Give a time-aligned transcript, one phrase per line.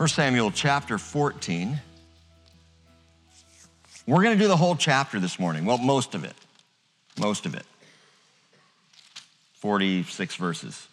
[0.00, 1.78] 1 Samuel chapter 14.
[4.06, 5.66] We're going to do the whole chapter this morning.
[5.66, 6.32] Well, most of it.
[7.18, 7.66] Most of it.
[9.56, 10.88] 46 verses.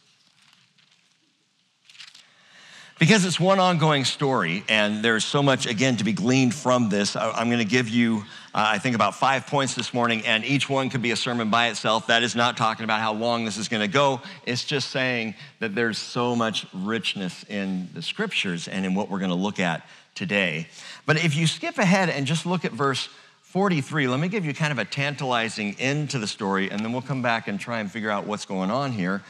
[2.99, 7.15] Because it's one ongoing story, and there's so much, again, to be gleaned from this,
[7.15, 8.25] I'm going to give you,
[8.57, 11.51] Uh, I think, about five points this morning, and each one could be a sermon
[11.51, 12.07] by itself.
[12.07, 14.19] That is not talking about how long this is going to go.
[14.47, 19.19] It's just saying that there's so much richness in the scriptures and in what we're
[19.19, 20.67] going to look at today.
[21.05, 23.09] But if you skip ahead and just look at verse
[23.43, 26.91] 43, let me give you kind of a tantalizing end to the story, and then
[26.91, 29.21] we'll come back and try and figure out what's going on here.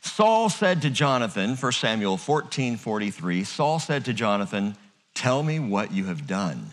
[0.00, 4.74] Saul said to Jonathan, 1 Samuel 14 43, Saul said to Jonathan,
[5.12, 6.70] Tell me what you have done.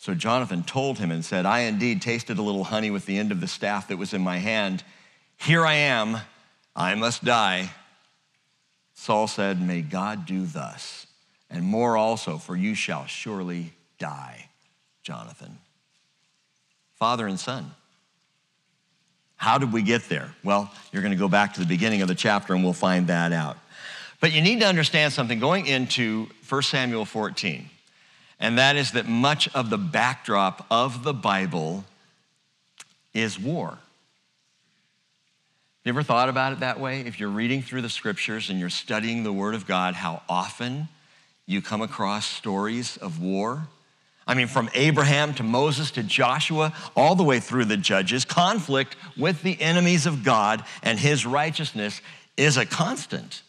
[0.00, 3.32] So Jonathan told him and said, I indeed tasted a little honey with the end
[3.32, 4.82] of the staff that was in my hand.
[5.36, 6.16] Here I am,
[6.74, 7.70] I must die.
[8.94, 11.06] Saul said, May God do thus,
[11.50, 14.48] and more also, for you shall surely die,
[15.02, 15.58] Jonathan.
[16.94, 17.70] Father and son.
[19.36, 20.34] How did we get there?
[20.42, 23.08] Well, you're going to go back to the beginning of the chapter and we'll find
[23.08, 23.58] that out.
[24.18, 27.68] But you need to understand something going into 1 Samuel 14,
[28.40, 31.84] and that is that much of the backdrop of the Bible
[33.12, 33.78] is war.
[35.84, 37.00] You ever thought about it that way?
[37.00, 40.88] If you're reading through the scriptures and you're studying the Word of God, how often
[41.46, 43.66] you come across stories of war?
[44.26, 48.96] I mean, from Abraham to Moses to Joshua, all the way through the judges, conflict
[49.16, 52.00] with the enemies of God and his righteousness
[52.36, 53.42] is a constant.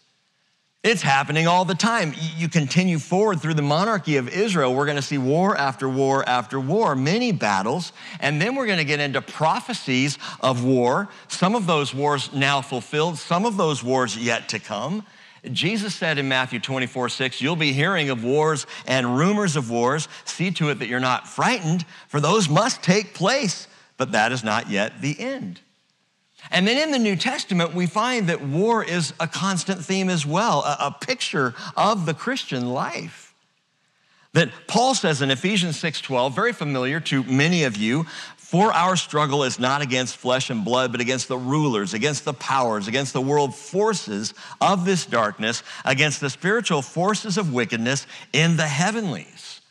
[0.83, 2.15] It's happening all the time.
[2.37, 6.27] You continue forward through the monarchy of Israel, we're going to see war after war
[6.27, 11.07] after war, many battles, and then we're going to get into prophecies of war.
[11.27, 15.05] Some of those wars now fulfilled, some of those wars yet to come.
[15.51, 20.07] Jesus said in Matthew 24, 6, you'll be hearing of wars and rumors of wars.
[20.25, 23.67] See to it that you're not frightened, for those must take place,
[23.97, 25.61] but that is not yet the end.
[26.51, 30.25] And then in the New Testament, we find that war is a constant theme as
[30.25, 33.31] well, a, a picture of the Christian life
[34.33, 38.05] that Paul says in Ephesians 6:12, very familiar to many of you,
[38.37, 42.33] for our struggle is not against flesh and blood, but against the rulers, against the
[42.33, 48.57] powers, against the world forces of this darkness, against the spiritual forces of wickedness in
[48.57, 49.61] the heavenlies.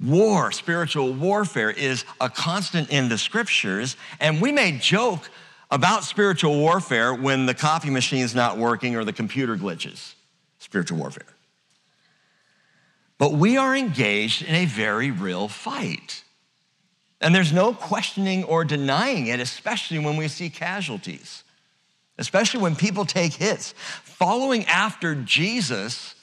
[0.00, 5.28] War, spiritual warfare, is a constant in the scriptures, and we may joke
[5.72, 10.12] about spiritual warfare when the copy machine's not working or the computer glitches.
[10.58, 11.26] Spiritual warfare.
[13.16, 16.24] But we are engaged in a very real fight.
[17.22, 21.42] And there's no questioning or denying it, especially when we see casualties,
[22.18, 23.74] especially when people take hits.
[24.02, 26.14] Following after Jesus,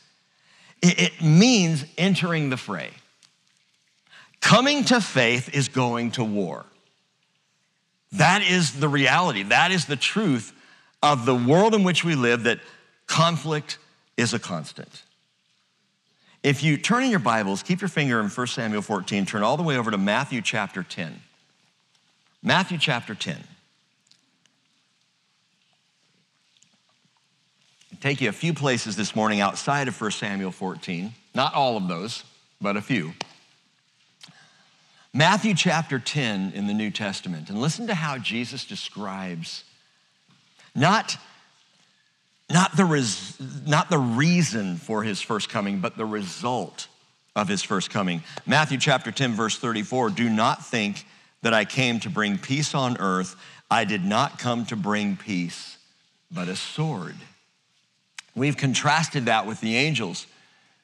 [0.84, 2.92] it means entering the fray.
[4.42, 6.66] Coming to faith is going to war.
[8.14, 9.44] That is the reality.
[9.44, 10.54] That is the truth
[11.02, 12.60] of the world in which we live that
[13.08, 13.78] conflict
[14.18, 15.04] is a constant.
[16.42, 19.58] If you turn in your Bibles, keep your finger in 1 Samuel 14, turn all
[19.58, 21.22] the way over to Matthew chapter 10.
[22.42, 23.38] Matthew chapter 10.
[28.00, 31.14] take you a few places this morning outside of 1 Samuel 14.
[31.36, 32.24] Not all of those,
[32.62, 33.14] but a few.
[35.14, 37.50] Matthew chapter 10 in the New Testament.
[37.50, 39.64] And listen to how Jesus describes
[40.76, 41.18] not
[42.52, 46.88] not the, res, not the reason for his first coming, but the result
[47.36, 48.24] of his first coming.
[48.48, 51.06] Matthew chapter 10, verse 34 Do not think
[51.42, 53.36] that I came to bring peace on earth.
[53.70, 55.78] I did not come to bring peace,
[56.32, 57.16] but a sword.
[58.34, 60.26] We've contrasted that with the angels,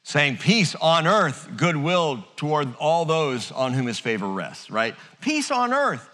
[0.05, 4.95] saying, Peace on earth, goodwill toward all those on whom his favor rests, right?
[5.19, 6.09] Peace on earth.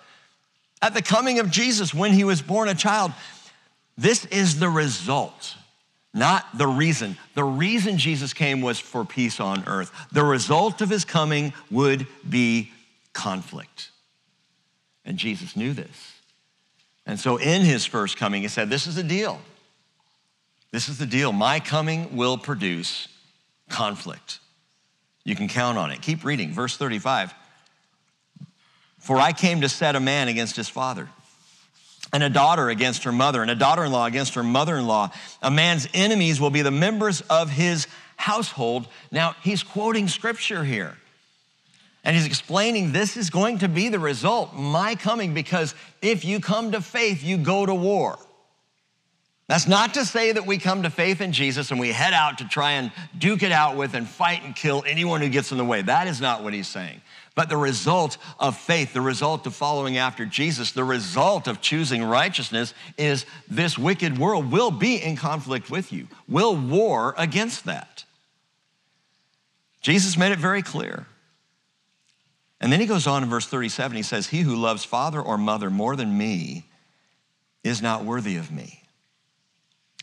[0.81, 3.11] At the coming of Jesus, when he was born a child,
[3.97, 5.55] this is the result,
[6.13, 7.17] not the reason.
[7.35, 9.91] The reason Jesus came was for peace on earth.
[10.11, 12.71] The result of his coming would be
[13.11, 13.91] conflict.
[15.03, 16.13] And Jesus knew this.
[17.05, 19.41] And so in his first coming, he said, This is the deal.
[20.71, 21.33] This is the deal.
[21.33, 23.09] My coming will produce
[23.71, 24.39] conflict.
[25.23, 26.01] You can count on it.
[26.01, 27.33] Keep reading, verse 35.
[28.99, 31.09] For I came to set a man against his father
[32.13, 34.85] and a daughter against her mother, and a daughter in law against her mother in
[34.85, 35.11] law.
[35.41, 37.87] A man's enemies will be the members of his
[38.17, 38.87] household.
[39.11, 40.97] Now, he's quoting scripture here.
[42.03, 46.39] And he's explaining this is going to be the result, my coming, because if you
[46.39, 48.17] come to faith, you go to war.
[49.51, 52.37] That's not to say that we come to faith in Jesus and we head out
[52.37, 55.57] to try and duke it out with and fight and kill anyone who gets in
[55.57, 55.81] the way.
[55.81, 57.01] That is not what he's saying.
[57.35, 62.01] But the result of faith, the result of following after Jesus, the result of choosing
[62.01, 68.05] righteousness is this wicked world will be in conflict with you, will war against that.
[69.81, 71.07] Jesus made it very clear.
[72.61, 75.37] And then he goes on in verse 37, he says, He who loves father or
[75.37, 76.67] mother more than me
[77.65, 78.80] is not worthy of me.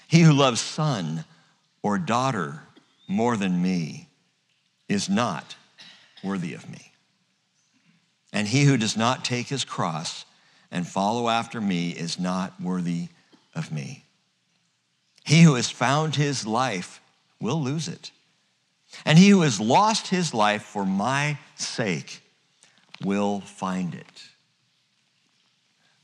[0.08, 1.24] He who loves son
[1.82, 2.62] or daughter
[3.06, 4.08] more than me
[4.88, 5.54] is not
[6.24, 6.92] worthy of me.
[8.32, 10.24] And he who does not take his cross
[10.70, 13.08] and follow after me is not worthy
[13.54, 14.04] of me.
[15.24, 17.00] He who has found his life
[17.38, 18.10] will lose it.
[19.04, 22.22] And he who has lost his life for my sake
[23.04, 24.22] will find it.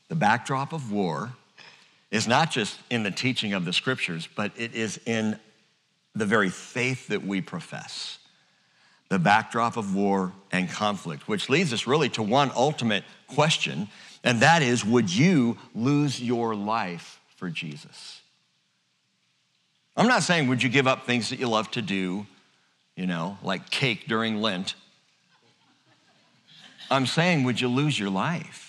[0.08, 1.32] The backdrop of war
[2.14, 5.36] is not just in the teaching of the scriptures, but it is in
[6.14, 8.18] the very faith that we profess.
[9.08, 13.88] The backdrop of war and conflict, which leads us really to one ultimate question,
[14.22, 18.20] and that is would you lose your life for Jesus?
[19.96, 22.28] I'm not saying would you give up things that you love to do,
[22.94, 24.76] you know, like cake during Lent.
[26.92, 28.63] I'm saying, would you lose your life?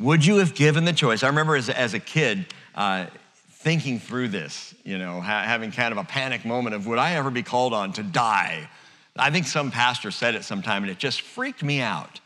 [0.00, 1.22] Would you have given the choice?
[1.22, 3.06] I remember as, as a kid uh,
[3.50, 7.14] thinking through this, you know, ha- having kind of a panic moment of would I
[7.14, 8.68] ever be called on to die?
[9.16, 12.20] I think some pastor said it sometime and it just freaked me out.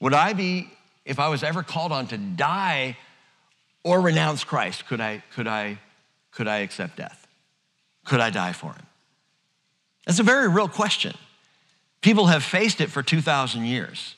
[0.00, 0.70] Would I be,
[1.04, 2.96] if I was ever called on to die
[3.84, 5.78] or renounce Christ, could I, could I,
[6.32, 7.26] could I accept death?
[8.06, 8.86] Could I die for him?
[10.06, 11.14] That's a very real question.
[12.00, 14.15] People have faced it for 2,000 years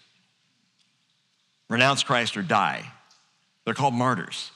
[1.69, 2.93] renounce Christ or die.
[3.65, 4.51] They're called martyrs.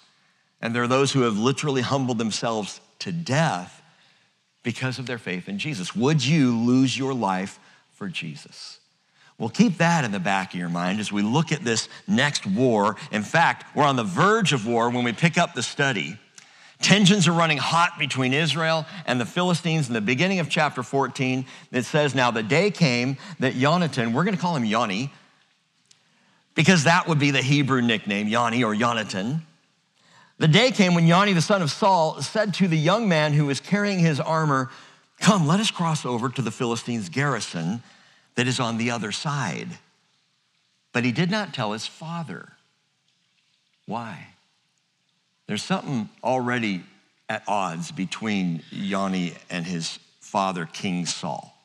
[0.60, 3.82] And there are those who have literally humbled themselves to death
[4.62, 5.94] because of their faith in Jesus.
[5.94, 7.58] Would you lose your life
[7.92, 8.78] for Jesus?
[9.38, 12.46] Well, keep that in the back of your mind as we look at this next
[12.46, 12.96] war.
[13.10, 16.16] In fact, we're on the verge of war when we pick up the study.
[16.80, 21.44] Tensions are running hot between Israel and the Philistines in the beginning of chapter 14.
[21.70, 25.12] It says, Now the day came that Jonathan, we're going to call him Yoni,
[26.54, 29.40] because that would be the Hebrew nickname, Yanni or Yonatan.
[30.38, 33.46] The day came when Yanni, the son of Saul, said to the young man who
[33.46, 34.70] was carrying his armor,
[35.20, 37.82] Come, let us cross over to the Philistines' garrison
[38.34, 39.68] that is on the other side.
[40.92, 42.52] But he did not tell his father.
[43.86, 44.28] Why?
[45.46, 46.82] There's something already
[47.28, 51.56] at odds between Yanni and his father, King Saul.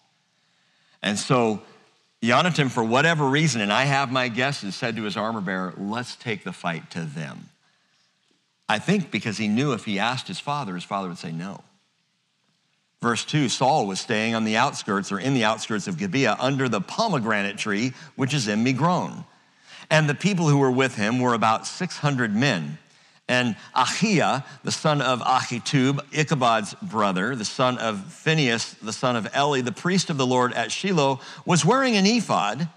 [1.01, 1.61] And so
[2.23, 6.15] Jonathan, for whatever reason, and I have my guesses, said to his armor bearer, Let's
[6.15, 7.49] take the fight to them.
[8.67, 11.63] I think because he knew if he asked his father, his father would say no.
[13.01, 16.67] Verse 2 Saul was staying on the outskirts or in the outskirts of Gibeah under
[16.67, 19.23] the pomegranate tree, which is in Migron.
[19.89, 22.77] And the people who were with him were about 600 men.
[23.29, 29.27] And Achiah, the son of Ahitub, Ichabod's brother, the son of Phinehas, the son of
[29.35, 32.69] Eli, the priest of the Lord at Shiloh, was wearing an ephod.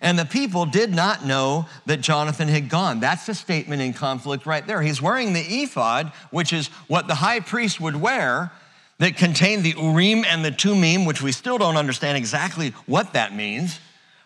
[0.00, 3.00] And the people did not know that Jonathan had gone.
[3.00, 4.82] That's a statement in conflict right there.
[4.82, 8.50] He's wearing the ephod, which is what the high priest would wear,
[8.98, 13.34] that contained the Urim and the Thummim, which we still don't understand exactly what that
[13.34, 13.78] means.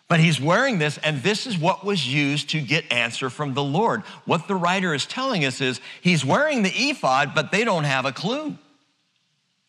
[0.07, 3.63] But he's wearing this, and this is what was used to get answer from the
[3.63, 4.03] Lord.
[4.25, 8.05] What the writer is telling us is he's wearing the ephod, but they don't have
[8.05, 8.57] a clue.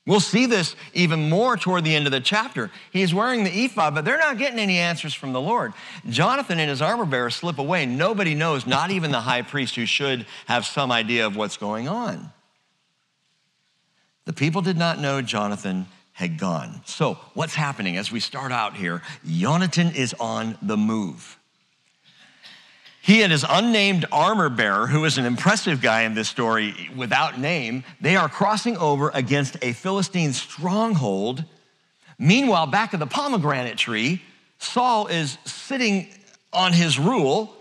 [0.07, 2.71] We'll see this even more toward the end of the chapter.
[2.92, 5.75] He's wearing the ephod, but they're not getting any answers from the Lord.
[6.09, 7.85] Jonathan and his armor bearer slip away.
[7.85, 11.88] Nobody knows, not even the high priest who should have some idea of what's going
[11.88, 12.33] on.
[14.25, 15.87] The people did not know Jonathan
[16.18, 16.80] had gone.
[16.84, 19.02] So, what's happening as we start out here?
[19.25, 21.38] Jonathan is on the move.
[23.00, 27.38] He and his unnamed armor bearer, who is an impressive guy in this story without
[27.38, 31.44] name, they are crossing over against a Philistine stronghold.
[32.18, 34.20] Meanwhile, back at the pomegranate tree,
[34.58, 36.08] Saul is sitting
[36.52, 37.54] on his rule,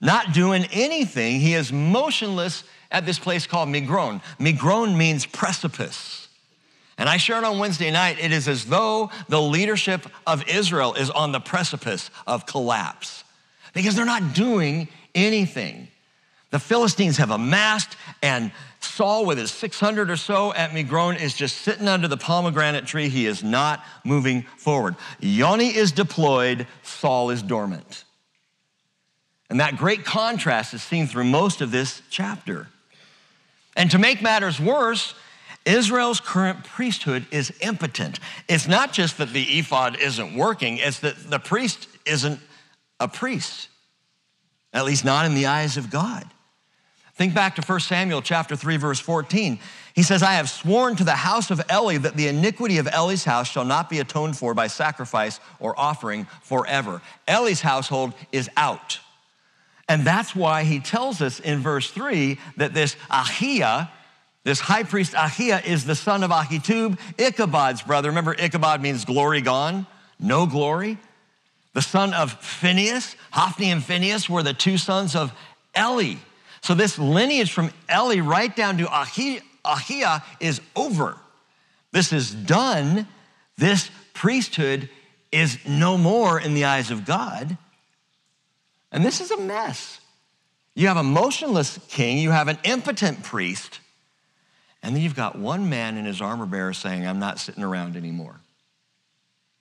[0.00, 1.38] not doing anything.
[1.38, 4.22] He is motionless at this place called Migron.
[4.38, 6.19] Migron means precipice.
[7.00, 11.08] And I shared on Wednesday night, it is as though the leadership of Israel is
[11.08, 13.24] on the precipice of collapse
[13.72, 15.88] because they're not doing anything.
[16.50, 21.62] The Philistines have amassed, and Saul, with his 600 or so at Migron, is just
[21.62, 23.08] sitting under the pomegranate tree.
[23.08, 24.94] He is not moving forward.
[25.20, 28.04] Yoni is deployed, Saul is dormant.
[29.48, 32.68] And that great contrast is seen through most of this chapter.
[33.74, 35.14] And to make matters worse,
[35.64, 38.18] Israel's current priesthood is impotent.
[38.48, 42.40] It's not just that the ephod isn't working, it's that the priest isn't
[42.98, 43.68] a priest,
[44.72, 46.24] at least not in the eyes of God.
[47.14, 49.58] Think back to 1 Samuel chapter 3 verse 14.
[49.94, 53.24] He says, "I have sworn to the house of Eli that the iniquity of Eli's
[53.24, 59.00] house shall not be atoned for by sacrifice or offering forever." Eli's household is out.
[59.86, 63.88] And that's why he tells us in verse 3 that this Ahiah,
[64.44, 68.08] this high priest Ahiah is the son of Ahitub, Ichabod's brother.
[68.08, 69.86] Remember, Ichabod means glory gone,
[70.18, 70.98] no glory.
[71.74, 75.32] The son of Phinehas, Hophni and Phinehas were the two sons of
[75.78, 76.14] Eli.
[76.62, 81.16] So this lineage from Eli right down to Ahiah is over.
[81.92, 83.06] This is done.
[83.56, 84.88] This priesthood
[85.30, 87.56] is no more in the eyes of God.
[88.90, 90.00] And this is a mess.
[90.74, 93.80] You have a motionless king, you have an impotent priest,
[94.82, 97.96] and then you've got one man in his armor bearer saying, I'm not sitting around
[97.96, 98.40] anymore.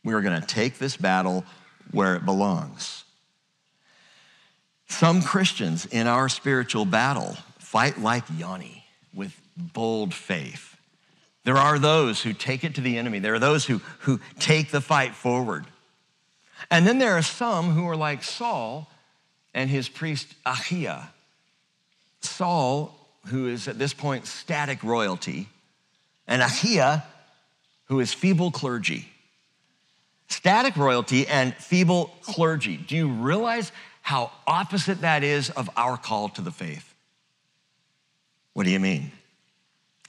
[0.03, 1.43] We are going to take this battle
[1.91, 3.03] where it belongs.
[4.87, 10.77] Some Christians in our spiritual battle fight like Yanni with bold faith.
[11.43, 13.19] There are those who take it to the enemy.
[13.19, 15.65] There are those who, who take the fight forward.
[16.71, 18.89] And then there are some who are like Saul
[19.53, 21.07] and his priest Ahiah.
[22.21, 25.47] Saul, who is at this point static royalty,
[26.27, 27.03] and Ahiah,
[27.85, 29.09] who is feeble clergy.
[30.27, 32.77] Static royalty and feeble clergy.
[32.77, 33.71] Do you realize
[34.01, 36.93] how opposite that is of our call to the faith?
[38.53, 39.11] What do you mean?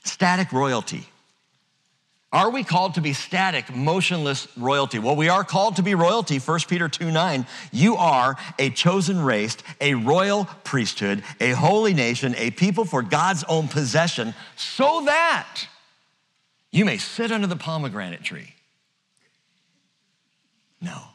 [0.03, 1.07] Static royalty.
[2.33, 4.99] Are we called to be static, motionless royalty?
[4.99, 6.39] Well, we are called to be royalty.
[6.39, 7.45] 1 Peter 2 9.
[7.73, 13.43] You are a chosen race, a royal priesthood, a holy nation, a people for God's
[13.45, 15.67] own possession, so that
[16.71, 18.55] you may sit under the pomegranate tree.
[20.79, 21.10] No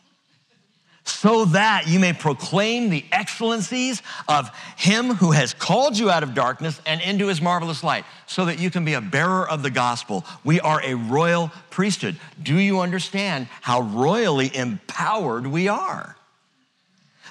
[1.06, 6.34] so that you may proclaim the excellencies of him who has called you out of
[6.34, 9.70] darkness and into his marvelous light, so that you can be a bearer of the
[9.70, 10.24] gospel.
[10.44, 12.16] We are a royal priesthood.
[12.42, 16.16] Do you understand how royally empowered we are?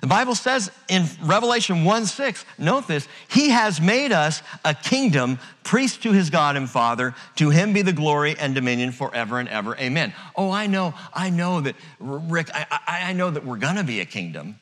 [0.05, 5.39] The Bible says in Revelation 1 6, note this, He has made us a kingdom,
[5.63, 7.15] priest to His God and Father.
[7.37, 9.75] To Him be the glory and dominion forever and ever.
[9.77, 10.13] Amen.
[10.35, 13.99] Oh, I know, I know that, Rick, I, I, I know that we're gonna be
[13.99, 14.59] a kingdom.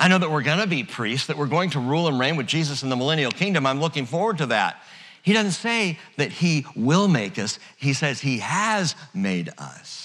[0.00, 2.48] I know that we're gonna be priests, that we're going to rule and reign with
[2.48, 3.66] Jesus in the millennial kingdom.
[3.66, 4.82] I'm looking forward to that.
[5.22, 10.01] He doesn't say that He will make us, He says He has made us.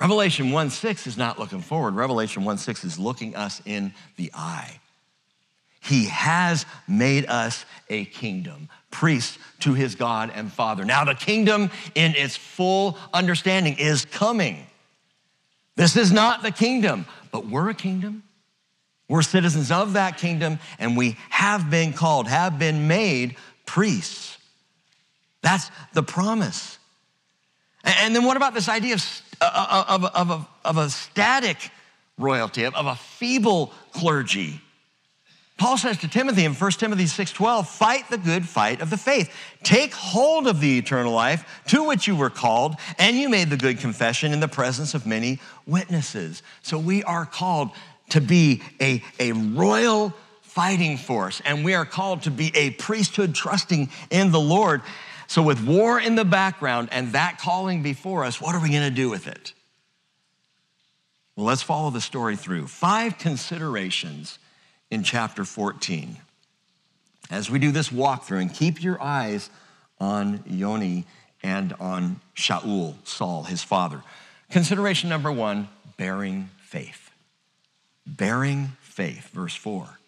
[0.00, 1.94] Revelation 1 6 is not looking forward.
[1.94, 4.80] Revelation 1 6 is looking us in the eye.
[5.80, 10.84] He has made us a kingdom, priests to his God and Father.
[10.84, 14.66] Now, the kingdom in its full understanding is coming.
[15.76, 18.24] This is not the kingdom, but we're a kingdom.
[19.08, 24.38] We're citizens of that kingdom, and we have been called, have been made priests.
[25.42, 26.78] That's the promise.
[27.84, 29.00] And then what about this idea of
[29.40, 31.70] of, of, of, of a static
[32.18, 34.60] royalty, of, of a feeble clergy.
[35.58, 39.32] Paul says to Timothy in 1 Timothy 6:12, "Fight the good fight of the faith.
[39.62, 43.56] Take hold of the eternal life to which you were called, and you made the
[43.56, 47.70] good confession in the presence of many witnesses." So we are called
[48.10, 50.12] to be a, a royal
[50.42, 54.82] fighting force, and we are called to be a priesthood trusting in the Lord.
[55.26, 58.88] So, with war in the background and that calling before us, what are we going
[58.88, 59.52] to do with it?
[61.34, 62.66] Well, let's follow the story through.
[62.66, 64.38] Five considerations
[64.90, 66.16] in chapter 14.
[67.30, 69.50] As we do this walkthrough, and keep your eyes
[70.00, 71.04] on Yoni
[71.42, 74.02] and on Shaul, Saul, his father.
[74.50, 77.10] Consideration number one bearing faith.
[78.06, 79.98] Bearing faith, verse 4.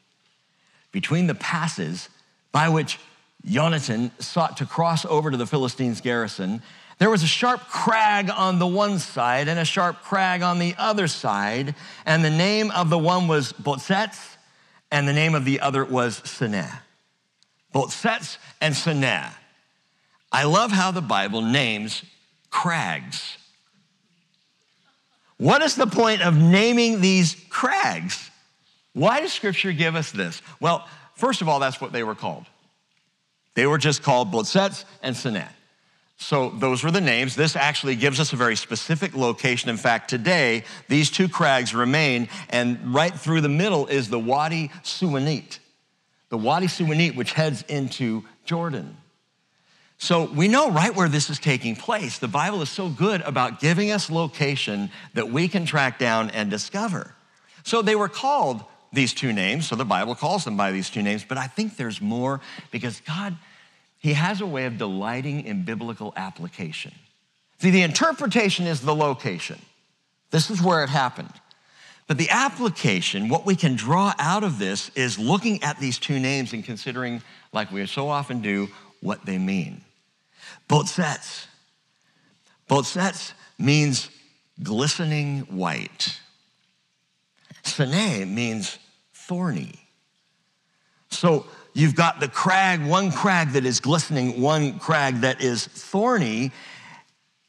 [0.93, 2.09] Between the passes
[2.53, 2.99] by which
[3.49, 6.63] Jonathan sought to cross over to the Philistines' garrison,
[6.99, 10.75] there was a sharp crag on the one side and a sharp crag on the
[10.79, 11.75] other side,
[12.05, 14.37] and the name of the one was Bozez,
[14.91, 16.81] and the name of the other was Seneh.
[17.73, 19.31] Bozez and Seneh.
[20.33, 22.03] I love how the Bible names
[22.51, 23.39] crags.
[25.37, 28.29] What is the point of naming these crags?
[28.93, 30.43] Why does Scripture give us this?
[30.61, 32.47] Well, first of all, that's what they were called.
[33.59, 35.49] They were just called Bozez and Seneh.
[36.17, 37.35] So those were the names.
[37.35, 39.69] This actually gives us a very specific location.
[39.69, 44.69] In fact, today, these two crags remain, and right through the middle is the Wadi
[44.85, 45.59] Suwanit.
[46.29, 48.97] The Wadi Suwanit, which heads into Jordan.
[49.97, 52.21] So we know right where this is taking place.
[52.21, 56.49] The Bible is so good about giving us location that we can track down and
[56.49, 57.13] discover.
[57.65, 58.63] So they were called
[58.93, 61.77] these two names, so the Bible calls them by these two names, but I think
[61.77, 62.41] there's more
[62.71, 63.37] because God,
[63.99, 66.95] He has a way of delighting in biblical application.
[67.61, 69.59] See, the interpretation is the location.
[70.31, 71.33] This is where it happened.
[72.07, 76.19] But the application, what we can draw out of this is looking at these two
[76.19, 78.69] names and considering, like we so often do,
[79.01, 79.83] what they mean.
[80.69, 81.47] Botzets.
[82.67, 84.09] Both sets means
[84.63, 86.19] glistening white.
[87.69, 88.79] Sene means
[89.13, 89.75] thorny.
[91.11, 96.53] So you've got the crag, one crag that is glistening, one crag that is thorny.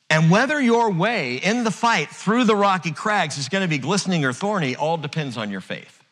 [0.09, 3.77] And whether your way in the fight through the rocky crags is going to be
[3.77, 6.03] glistening or thorny all depends on your faith.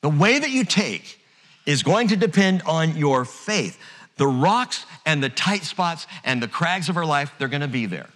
[0.00, 1.20] The way that you take
[1.64, 3.78] is going to depend on your faith.
[4.16, 7.68] The rocks and the tight spots and the crags of our life, they're going to
[7.68, 8.08] be there.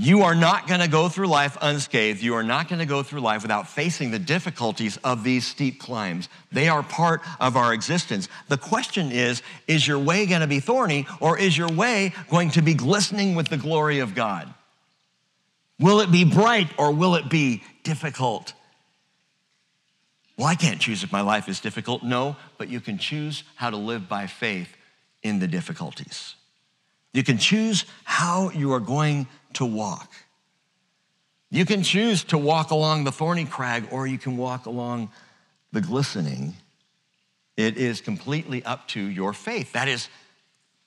[0.00, 2.22] You are not going to go through life unscathed.
[2.22, 5.80] You are not going to go through life without facing the difficulties of these steep
[5.80, 6.28] climbs.
[6.52, 8.28] They are part of our existence.
[8.46, 12.50] The question is is your way going to be thorny or is your way going
[12.50, 14.54] to be glistening with the glory of God?
[15.80, 18.52] Will it be bright or will it be difficult?
[20.36, 22.04] Well, I can't choose if my life is difficult.
[22.04, 24.76] No, but you can choose how to live by faith
[25.24, 26.36] in the difficulties.
[27.18, 30.08] You can choose how you are going to walk.
[31.50, 35.10] You can choose to walk along the thorny crag or you can walk along
[35.72, 36.54] the glistening.
[37.56, 39.72] It is completely up to your faith.
[39.72, 40.08] That is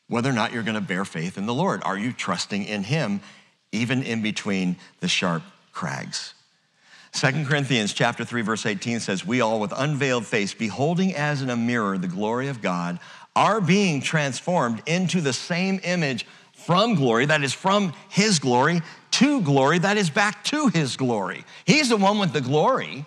[0.07, 1.83] whether or not you're going to bear faith in the Lord.
[1.83, 3.19] Are you trusting in Him
[3.73, 6.33] even in between the sharp crags?
[7.11, 11.49] Second Corinthians chapter 3 verse 18 says, "We all with unveiled face beholding as in
[11.49, 12.99] a mirror the glory of God
[13.35, 19.41] are being transformed into the same image from glory, that is from his glory, to
[19.41, 21.43] glory, that is back to his glory.
[21.65, 23.05] He's the one with the glory.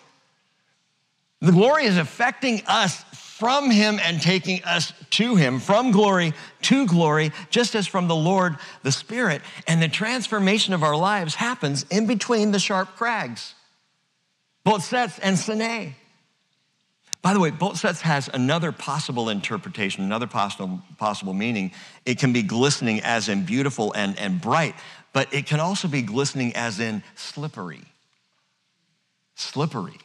[1.40, 6.32] The glory is affecting us from him and taking us to him, from glory
[6.62, 9.42] to glory, just as from the Lord, the Spirit.
[9.66, 13.54] And the transformation of our lives happens in between the sharp crags.
[14.64, 15.94] Botzets and Sene.
[17.24, 21.72] By the way, Botzets has another possible interpretation, another possible, possible meaning.
[22.04, 24.74] It can be glistening as in beautiful and, and bright,
[25.14, 27.80] but it can also be glistening as in slippery.
[29.36, 29.96] Slippery.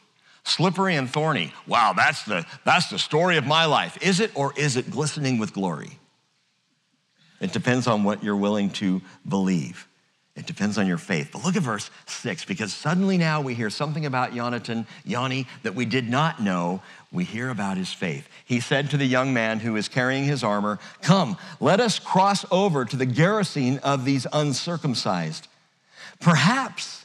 [0.44, 1.52] Slippery and thorny.
[1.66, 3.98] Wow, that's the, that's the story of my life.
[4.00, 5.98] Is it or is it glistening with glory?
[7.38, 9.86] It depends on what you're willing to believe.
[10.36, 11.30] It depends on your faith.
[11.32, 15.74] But look at verse six, because suddenly now we hear something about Jonathan, Yanni, that
[15.74, 16.82] we did not know.
[17.12, 18.28] We hear about his faith.
[18.44, 22.44] He said to the young man who is carrying his armor, Come, let us cross
[22.50, 25.48] over to the garrison of these uncircumcised.
[26.20, 27.04] Perhaps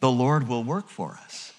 [0.00, 1.52] the Lord will work for us.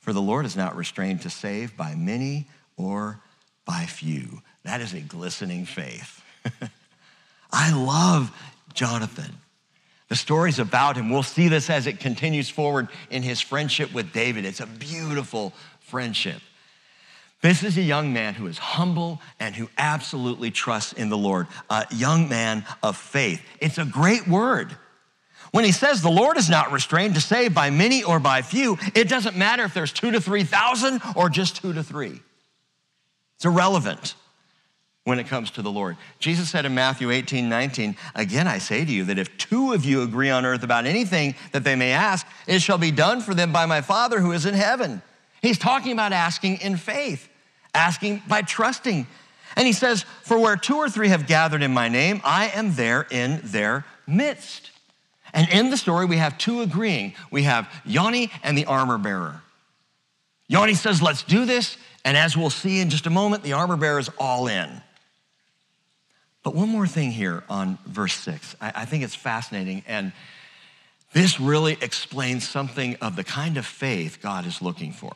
[0.00, 3.20] For the Lord is not restrained to save by many or
[3.64, 4.42] by few.
[4.64, 6.22] That is a glistening faith.
[7.52, 8.34] I love
[8.74, 9.38] Jonathan.
[10.08, 11.08] The story's about him.
[11.08, 14.44] We'll see this as it continues forward in his friendship with David.
[14.44, 16.40] It's a beautiful friendship.
[17.40, 21.48] This is a young man who is humble and who absolutely trusts in the Lord,
[21.70, 23.42] a young man of faith.
[23.58, 24.76] It's a great word.
[25.50, 28.78] When he says the Lord is not restrained to save by many or by few,
[28.94, 32.20] it doesn't matter if there's two to 3,000 or just two to three.
[33.36, 34.14] It's irrelevant
[35.04, 35.96] when it comes to the Lord.
[36.20, 39.84] Jesus said in Matthew 18, 19, Again, I say to you that if two of
[39.84, 43.34] you agree on earth about anything that they may ask, it shall be done for
[43.34, 45.02] them by my Father who is in heaven.
[45.40, 47.28] He's talking about asking in faith,
[47.74, 49.06] asking by trusting.
[49.56, 52.74] And he says, For where two or three have gathered in my name, I am
[52.74, 54.70] there in their midst.
[55.34, 57.14] And in the story, we have two agreeing.
[57.30, 59.42] We have Yanni and the armor bearer.
[60.46, 61.76] Yanni says, Let's do this.
[62.04, 64.82] And as we'll see in just a moment, the armor bearer is all in.
[66.42, 68.56] But one more thing here on verse six.
[68.60, 69.84] I, I think it's fascinating.
[69.86, 70.12] And
[71.12, 75.12] this really explains something of the kind of faith God is looking for.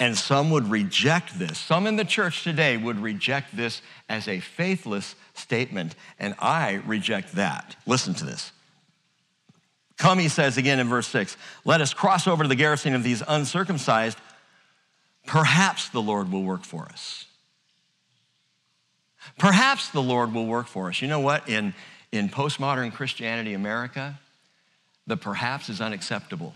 [0.00, 1.58] And some would reject this.
[1.58, 7.32] Some in the church today would reject this as a faithless statement, and I reject
[7.34, 7.74] that.
[7.84, 8.52] Listen to this.
[9.96, 13.02] Come, he says again in verse 6, let us cross over to the garrison of
[13.02, 14.16] these uncircumcised.
[15.26, 17.26] Perhaps the Lord will work for us.
[19.36, 21.02] Perhaps the Lord will work for us.
[21.02, 21.48] You know what?
[21.48, 21.74] In,
[22.12, 24.18] in postmodern Christianity America,
[25.06, 26.54] the perhaps is unacceptable.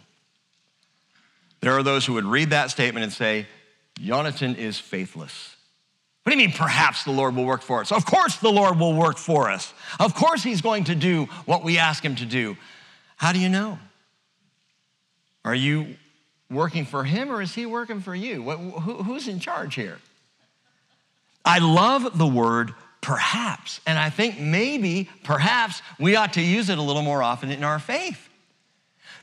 [1.60, 3.46] There are those who would read that statement and say,
[4.00, 5.56] Jonathan is faithless.
[6.22, 7.90] What do you mean, perhaps the Lord will work for us?
[7.90, 9.72] Of course, the Lord will work for us.
[9.98, 12.56] Of course, He's going to do what we ask Him to do.
[13.16, 13.78] How do you know?
[15.44, 15.96] Are you
[16.48, 18.42] working for Him or is He working for you?
[18.42, 19.98] who's in charge here?
[21.44, 26.78] I love the word perhaps, and I think maybe, perhaps, we ought to use it
[26.78, 28.28] a little more often in our faith.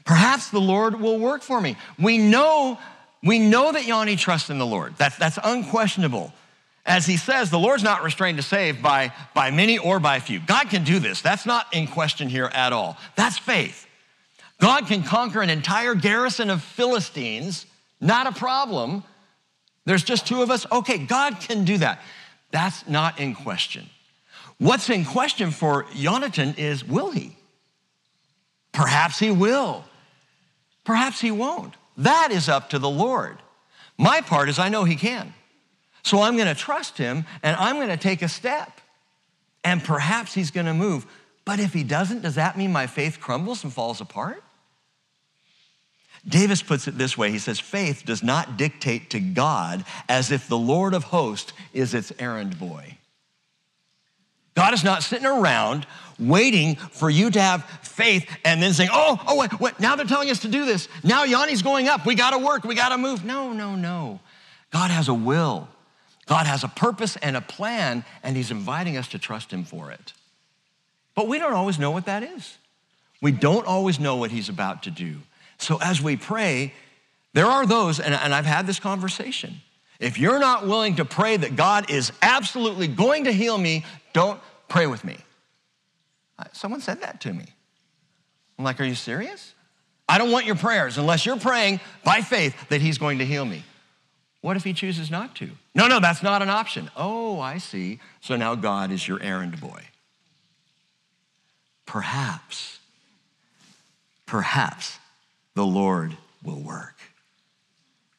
[0.05, 1.77] Perhaps the Lord will work for me.
[1.97, 2.77] We know,
[3.23, 4.95] we know that Yanni trusts in the Lord.
[4.97, 6.33] That's, that's unquestionable.
[6.85, 10.39] As he says, the Lord's not restrained to save by, by many or by few.
[10.39, 11.21] God can do this.
[11.21, 12.97] That's not in question here at all.
[13.15, 13.87] That's faith.
[14.59, 17.65] God can conquer an entire garrison of Philistines,
[18.01, 19.03] not a problem.
[19.89, 20.67] There's just two of us.
[20.71, 21.99] Okay, God can do that.
[22.51, 23.89] That's not in question.
[24.59, 27.35] What's in question for Jonathan is will he?
[28.71, 29.83] Perhaps he will.
[30.83, 31.73] Perhaps he won't.
[31.97, 33.39] That is up to the Lord.
[33.97, 35.33] My part is I know he can.
[36.03, 38.81] So I'm going to trust him and I'm going to take a step.
[39.63, 41.07] And perhaps he's going to move.
[41.45, 44.43] But if he doesn't, does that mean my faith crumbles and falls apart?
[46.29, 50.47] Davis puts it this way he says, faith does not dictate to God as if
[50.47, 52.97] the Lord of hosts is its errand boy.
[54.55, 55.87] God is not sitting around
[56.19, 60.05] waiting for you to have faith and then saying, oh, oh, wait, wait, now they're
[60.05, 60.87] telling us to do this.
[61.03, 62.05] Now Yanni's going up.
[62.05, 62.63] We got to work.
[62.63, 63.23] We got to move.
[63.23, 64.19] No, no, no.
[64.71, 65.67] God has a will.
[66.25, 69.91] God has a purpose and a plan, and He's inviting us to trust Him for
[69.91, 70.13] it.
[71.15, 72.57] But we don't always know what that is.
[73.21, 75.17] We don't always know what He's about to do.
[75.59, 76.73] So as we pray,
[77.33, 79.61] there are those, and, and I've had this conversation.
[79.99, 84.39] If you're not willing to pray that God is absolutely going to heal me, don't
[84.67, 85.17] pray with me.
[86.53, 87.45] Someone said that to me.
[88.57, 89.53] I'm like, are you serious?
[90.07, 93.45] I don't want your prayers unless you're praying by faith that He's going to heal
[93.45, 93.63] me.
[94.41, 95.49] What if he chooses not to?
[95.75, 96.89] No, no, that's not an option.
[96.95, 97.99] Oh, I see.
[98.21, 99.83] So now God is your errand boy.
[101.85, 102.79] Perhaps,
[104.25, 104.98] perhaps
[105.55, 106.95] the Lord will work.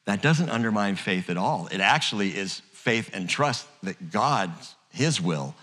[0.05, 1.67] That doesn't undermine faith at all.
[1.71, 4.51] It actually is faith and trust that God,
[4.89, 5.55] his will,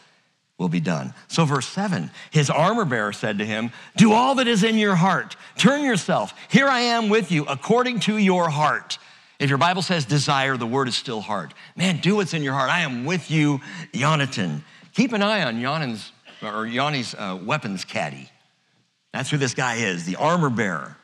[0.59, 1.15] will be done.
[1.29, 4.97] So, verse 7 his armor bearer said to him, Do all that is in your
[4.97, 5.37] heart.
[5.57, 6.35] Turn yourself.
[6.51, 8.99] Here I am with you, according to your heart.
[9.39, 11.55] If your Bible says desire, the word is still heart.
[11.77, 12.71] Man, do what's in your heart.
[12.71, 13.61] I am with you,
[13.95, 14.65] Jonathan.
[14.95, 16.11] Keep an eye on Yanni's,
[16.43, 18.29] or Yanni's uh, weapons caddy.
[19.13, 20.97] That's who this guy is, the armor bearer.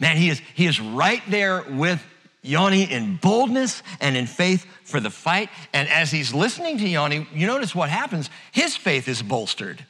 [0.00, 2.04] Man, he is, he is right there with
[2.42, 5.50] Yanni in boldness and in faith for the fight.
[5.72, 8.30] And as he's listening to Yanni, you notice what happens.
[8.52, 9.84] His faith is bolstered.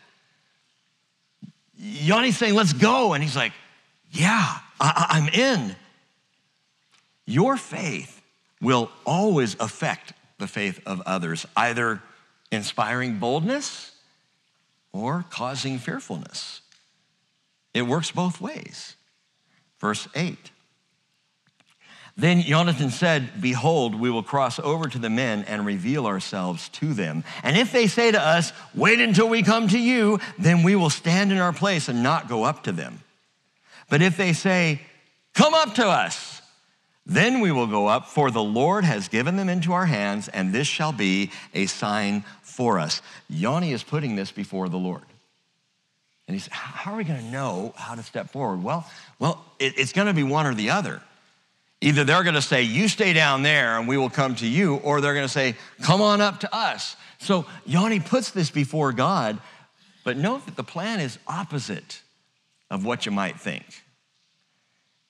[1.76, 3.12] Yanni's saying, let's go.
[3.12, 3.52] And he's like,
[4.10, 5.76] yeah, I, I'm in.
[7.26, 8.22] Your faith
[8.60, 12.02] will always affect the faith of others, either
[12.50, 13.92] inspiring boldness
[14.92, 16.62] or causing fearfulness.
[17.74, 18.96] It works both ways.
[19.80, 20.36] Verse 8.
[22.16, 26.92] Then Jonathan said, Behold, we will cross over to the men and reveal ourselves to
[26.92, 27.22] them.
[27.44, 30.90] And if they say to us, Wait until we come to you, then we will
[30.90, 33.00] stand in our place and not go up to them.
[33.88, 34.80] But if they say,
[35.34, 36.42] Come up to us,
[37.06, 40.52] then we will go up, for the Lord has given them into our hands, and
[40.52, 43.00] this shall be a sign for us.
[43.28, 45.04] Yanni is putting this before the Lord.
[46.28, 48.62] And he said, How are we going to know how to step forward?
[48.62, 48.88] Well,
[49.18, 51.02] well, it, it's going to be one or the other.
[51.80, 54.76] Either they're going to say, You stay down there and we will come to you,
[54.76, 56.96] or they're going to say, Come on up to us.
[57.18, 59.38] So Yanni puts this before God,
[60.04, 62.02] but note that the plan is opposite
[62.70, 63.64] of what you might think.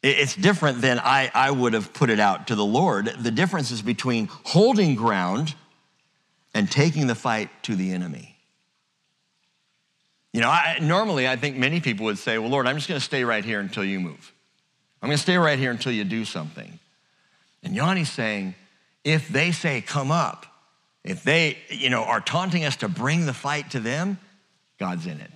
[0.01, 3.07] It's different than I, I would have put it out to the Lord.
[3.19, 5.57] The difference is between holding ground
[6.55, 8.38] and taking the fight to the enemy.
[10.33, 13.01] You know, I, normally I think many people would say, Well, Lord, I'm just going
[13.01, 14.33] to stay right here until you move.
[15.03, 16.79] I'm going to stay right here until you do something.
[17.63, 18.55] And Yanni's saying,
[19.05, 20.47] if they say, Come up,
[21.05, 24.19] if they, you know, are taunting us to bring the fight to them,
[24.79, 25.33] God's in it.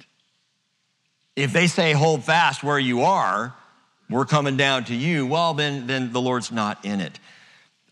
[1.36, 3.54] If they say, Hold fast where you are,
[4.10, 7.18] we're coming down to you, well, then, then the Lord's not in it.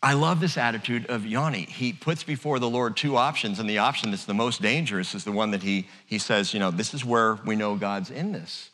[0.02, 1.62] I love this attitude of Yanni.
[1.62, 5.24] He puts before the Lord two options, and the option that's the most dangerous is
[5.24, 8.32] the one that he, he says, you know, this is where we know God's in
[8.32, 8.70] this.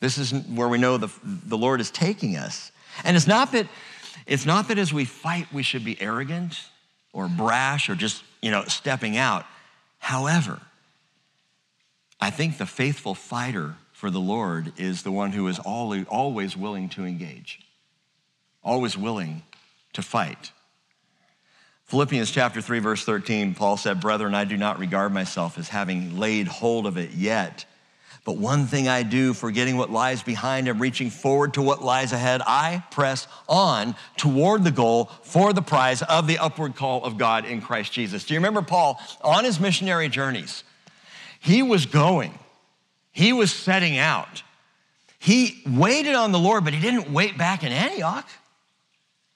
[0.00, 2.70] This is where we know the, the Lord is taking us.
[3.04, 3.66] And it's not that
[4.26, 6.60] it's not that as we fight we should be arrogant
[7.12, 9.46] or brash or just, you know, stepping out.
[9.98, 10.60] However,
[12.20, 16.88] I think the faithful fighter for the Lord is the one who is always willing
[16.90, 17.60] to engage,
[18.62, 19.42] always willing
[19.94, 20.52] to fight.
[21.84, 26.18] Philippians chapter 3, verse 13, Paul said, Brethren, I do not regard myself as having
[26.18, 27.64] laid hold of it yet.
[28.26, 32.12] But one thing I do, forgetting what lies behind and reaching forward to what lies
[32.12, 37.16] ahead, I press on toward the goal for the prize of the upward call of
[37.16, 38.24] God in Christ Jesus.
[38.24, 40.62] Do you remember Paul on his missionary journeys?
[41.40, 42.38] He was going,
[43.12, 44.42] he was setting out.
[45.18, 48.28] He waited on the Lord, but he didn't wait back in Antioch.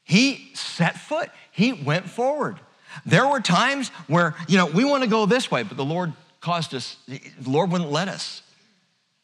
[0.04, 2.58] He set foot, he went forward.
[3.06, 6.12] There were times where, you know, we want to go this way, but the Lord
[6.40, 8.42] caused us, the Lord wouldn't let us.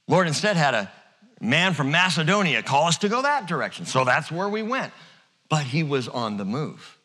[0.07, 0.91] Lord instead had a
[1.41, 3.87] man from Macedonia call us to go that direction.
[3.87, 4.93] So that's where we went.
[5.49, 6.99] But he was on the move.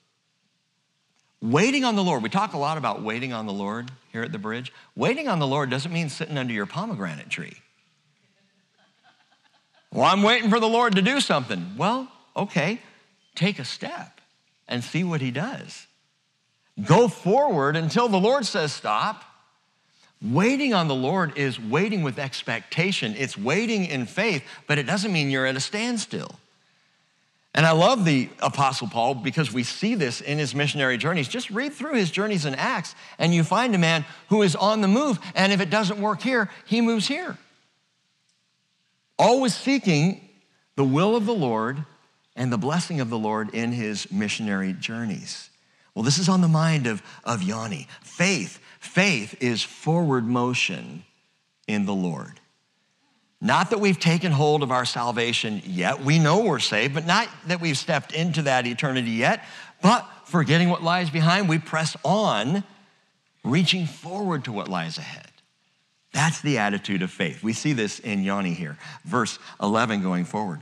[1.41, 4.31] Waiting on the Lord, we talk a lot about waiting on the Lord here at
[4.31, 4.71] the bridge.
[4.95, 7.57] Waiting on the Lord doesn't mean sitting under your pomegranate tree.
[9.91, 11.73] Well, I'm waiting for the Lord to do something.
[11.77, 12.79] Well, okay,
[13.35, 14.21] take a step
[14.67, 15.87] and see what he does.
[16.85, 19.23] Go forward until the Lord says stop.
[20.21, 23.13] Waiting on the Lord is waiting with expectation.
[23.17, 26.35] It's waiting in faith, but it doesn't mean you're at a standstill.
[27.55, 31.27] And I love the Apostle Paul because we see this in his missionary journeys.
[31.27, 34.81] Just read through his journeys in Acts, and you find a man who is on
[34.81, 35.19] the move.
[35.35, 37.37] And if it doesn't work here, he moves here.
[39.19, 40.27] Always seeking
[40.75, 41.85] the will of the Lord
[42.35, 45.49] and the blessing of the Lord in his missionary journeys.
[45.93, 47.87] Well, this is on the mind of, of Yanni.
[48.01, 48.59] Faith.
[48.79, 51.03] Faith is forward motion
[51.67, 52.39] in the Lord.
[53.39, 56.01] Not that we've taken hold of our salvation yet.
[56.01, 59.43] We know we're saved, but not that we've stepped into that eternity yet.
[59.81, 62.63] But forgetting what lies behind, we press on,
[63.43, 65.27] reaching forward to what lies ahead.
[66.13, 67.43] That's the attitude of faith.
[67.43, 70.61] We see this in Yanni here, verse 11 going forward.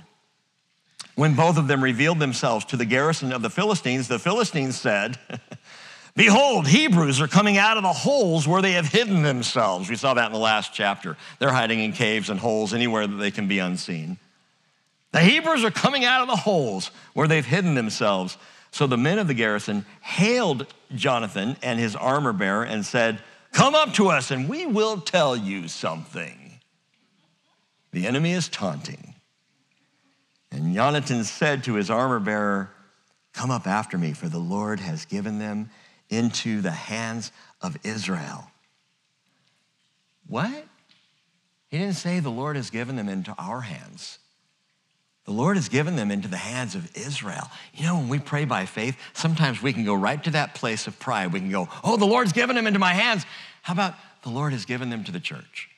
[1.16, 5.18] When both of them revealed themselves to the garrison of the Philistines, the Philistines said,
[6.16, 9.90] Behold, Hebrews are coming out of the holes where they have hidden themselves.
[9.90, 11.16] We saw that in the last chapter.
[11.40, 14.18] They're hiding in caves and holes anywhere that they can be unseen.
[15.12, 18.38] The Hebrews are coming out of the holes where they've hidden themselves.
[18.72, 23.22] So the men of the garrison hailed Jonathan and his armor bearer and said,
[23.52, 26.60] Come up to us and we will tell you something.
[27.92, 29.11] The enemy is taunting.
[30.52, 32.72] And Jonathan said to his armor bearer,
[33.34, 35.70] Come up after me, for the Lord has given them
[36.10, 38.52] into the hands of Israel.
[40.28, 40.66] What?
[41.70, 44.20] He didn't say the Lord has given them into our hands.
[45.26, 47.50] The Lord has given them into the hands of Israel.
[47.74, 50.88] You know, when we pray by faith, sometimes we can go right to that place
[50.88, 51.32] of pride.
[51.32, 53.26] We can go, oh, the Lord's given them into my hands.
[53.62, 55.70] How about the Lord has given them to the church?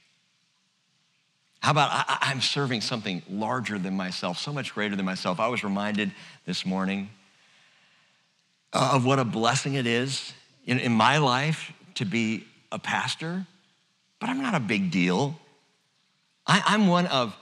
[1.64, 5.40] How about I, am serving something larger than myself, so much greater than myself?
[5.40, 6.12] I was reminded
[6.46, 7.10] this morning
[8.74, 10.34] of what a blessing it is
[10.66, 13.48] in, in my life to be a pastor,
[14.20, 15.40] but I'm not a big deal.
[16.46, 17.34] I, I'm one of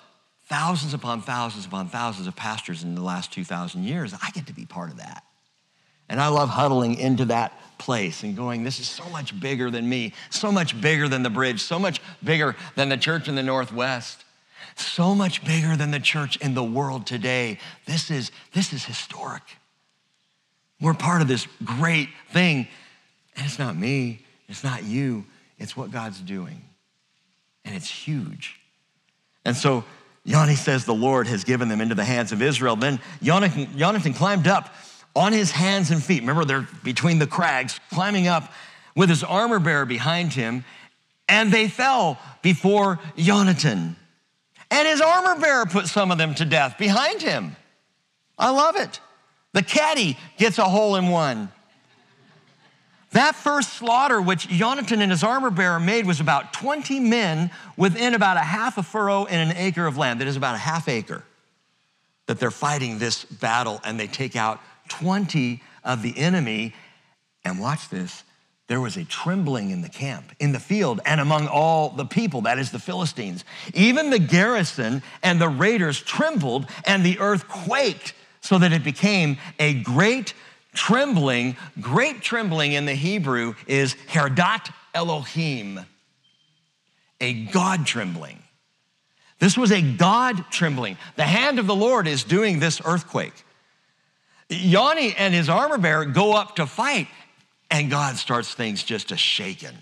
[0.46, 4.14] thousands upon thousands upon thousands of pastors in the last 2,000 years.
[4.14, 5.24] I get to be part of that.
[6.10, 9.90] And I love huddling into that place and going, this is so much bigger than
[9.90, 13.42] me, so much bigger than the bridge, so much bigger than the church in the
[13.42, 14.24] Northwest,
[14.76, 17.58] so much bigger than the church in the world today.
[17.88, 19.42] This is, this is historic.
[20.80, 22.68] We're part of this great thing.
[23.36, 25.26] And it's not me, it's not you,
[25.58, 26.62] it's what God's doing.
[27.66, 28.60] And it's huge.
[29.44, 29.84] And so
[30.24, 32.76] Yanni says the Lord has given them into the hands of Israel.
[32.76, 34.72] Then Jonathan, Jonathan climbed up
[35.16, 36.22] on his hands and feet.
[36.22, 38.52] Remember, they're between the crags, climbing up
[38.96, 40.64] with his armor bearer behind him,
[41.28, 43.96] and they fell before Jonathan.
[44.70, 47.56] And his armor bearer put some of them to death behind him.
[48.38, 49.00] I love it.
[49.54, 51.52] The caddy gets a hole in one.
[53.12, 58.14] That first slaughter, which Jonathan and his armor bearer made, was about 20 men within
[58.14, 60.22] about a half a furrow in an acre of land.
[60.22, 61.24] That is about a half acre
[62.28, 66.74] that they're fighting this battle, and they take out 20 of the enemy.
[67.44, 68.24] And watch this
[68.68, 72.40] there was a trembling in the camp, in the field, and among all the people,
[72.44, 73.44] that is the Philistines.
[73.74, 79.38] Even the garrison and the raiders trembled, and the earth quaked so that it became
[79.60, 80.34] a great
[80.74, 81.58] trembling.
[81.82, 85.82] Great trembling in the Hebrew is Herdat Elohim,
[87.20, 88.42] a God trembling.
[89.40, 90.98] This was a God trembling.
[91.18, 93.34] The hand of the Lord is doing this earthquake.
[94.52, 97.08] Yanni and his armor bearer go up to fight,
[97.70, 99.78] and God starts things just a shaking.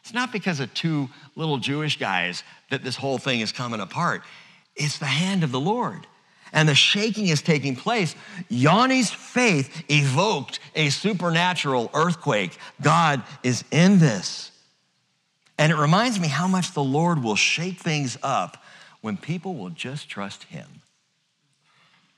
[0.00, 4.22] It's not because of two little Jewish guys that this whole thing is coming apart.
[4.74, 6.06] It's the hand of the Lord.
[6.52, 8.14] and the shaking is taking place,
[8.48, 12.58] Yanni's faith evoked a supernatural earthquake.
[12.80, 14.50] God is in this.
[15.58, 18.62] And it reminds me how much the Lord will shake things up
[19.00, 20.66] when people will just trust Him.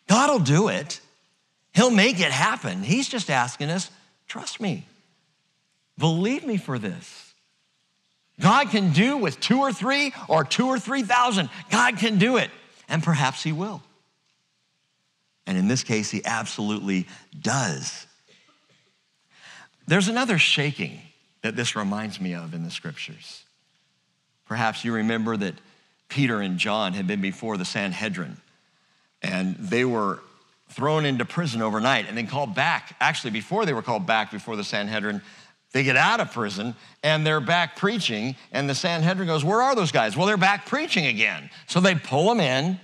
[0.07, 1.01] God will do it,
[1.75, 2.83] He'll make it happen.
[2.83, 3.91] He's just asking us,
[4.27, 4.87] trust me,
[5.99, 7.35] believe me for this.
[8.41, 11.51] God can do with two or three or two or three thousand.
[11.71, 12.51] God can do it,
[12.89, 13.83] and perhaps He will.
[15.47, 17.07] And in this case, He absolutely
[17.39, 18.07] does.
[19.87, 21.01] There's another shaking
[21.43, 23.43] that this reminds me of in the scriptures.
[24.47, 25.55] Perhaps you remember that
[26.09, 28.37] Peter and John had been before the Sanhedrin
[29.23, 30.21] and they were
[30.71, 32.97] thrown into prison overnight and then called back.
[33.01, 35.21] Actually, before they were called back before the Sanhedrin,
[35.73, 39.75] they get out of prison and they're back preaching, and the Sanhedrin goes, Where are
[39.75, 40.17] those guys?
[40.17, 41.51] Well, they're back preaching again.
[41.67, 42.81] So they pull them in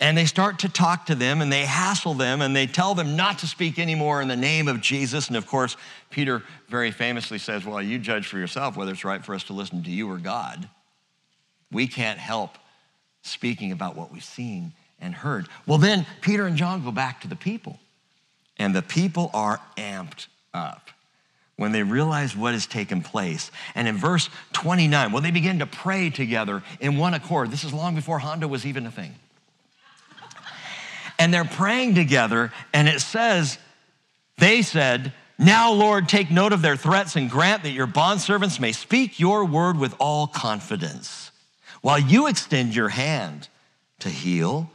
[0.00, 3.16] and they start to talk to them and they hassle them and they tell them
[3.16, 5.28] not to speak anymore in the name of Jesus.
[5.28, 5.76] And of course,
[6.10, 9.52] Peter very famously says, Well, you judge for yourself whether it's right for us to
[9.52, 10.68] listen to you or God.
[11.70, 12.58] We can't help
[13.22, 15.48] speaking about what we've seen and heard.
[15.66, 17.78] Well, then Peter and John go back to the people,
[18.58, 20.88] and the people are amped up
[21.56, 23.50] when they realize what has taken place.
[23.74, 27.50] And in verse 29, well, they begin to pray together in one accord.
[27.50, 29.14] This is long before Honda was even a thing
[31.22, 33.56] and they're praying together, and it says,
[34.38, 38.72] they said, Now, Lord, take note of their threats and grant that your bondservants may
[38.72, 41.30] speak your word with all confidence,
[41.80, 43.46] while you extend your hand
[44.00, 44.68] to heal.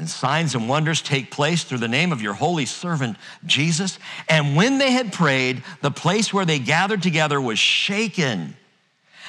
[0.00, 3.98] And signs and wonders take place through the name of your holy servant Jesus.
[4.30, 8.56] And when they had prayed, the place where they gathered together was shaken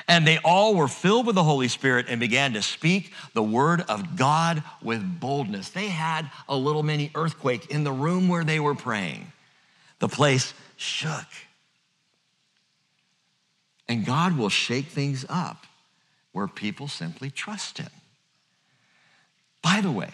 [0.07, 3.81] and they all were filled with the Holy Spirit and began to speak the word
[3.89, 5.67] of God with boldness.
[5.67, 9.29] They had a little mini earthquake in the room where they were praying.
[9.99, 11.27] The place shook.
[13.89, 15.65] And God will shake things up
[16.31, 17.91] where people simply trust Him.
[19.62, 20.12] By the way,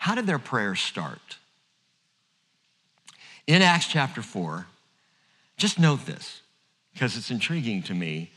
[0.00, 1.36] how did their prayers start?
[3.46, 4.66] In Acts chapter 4,
[5.56, 6.42] just note this
[6.92, 8.30] because it's intriguing to me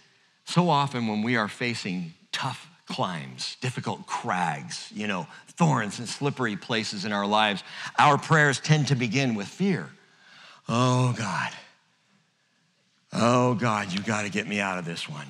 [0.45, 6.57] so often, when we are facing tough climbs, difficult crags, you know, thorns and slippery
[6.57, 7.63] places in our lives,
[7.97, 9.89] our prayers tend to begin with fear.
[10.67, 11.51] Oh, God.
[13.13, 15.27] Oh, God, you got to get me out of this one.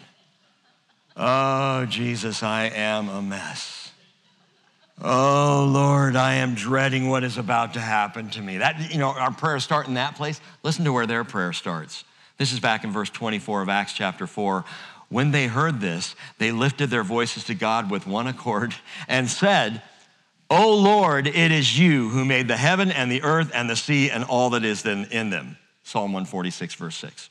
[1.16, 3.83] Oh, Jesus, I am a mess.
[5.02, 8.60] Oh, Lord, I am dreading what is about to happen to me.
[8.60, 10.40] That, you know, our prayers start in that place.
[10.62, 12.04] Listen to where their prayer starts.
[12.38, 14.64] This is back in verse 24 of Acts chapter 4.
[15.10, 18.74] When they heard this, they lifted their voices to God with one accord
[19.08, 19.82] and said,
[20.50, 24.10] O Lord, it is you who made the heaven and the earth and the sea
[24.10, 25.58] and all that is in them.
[25.84, 27.30] Psalm 146, verse 6.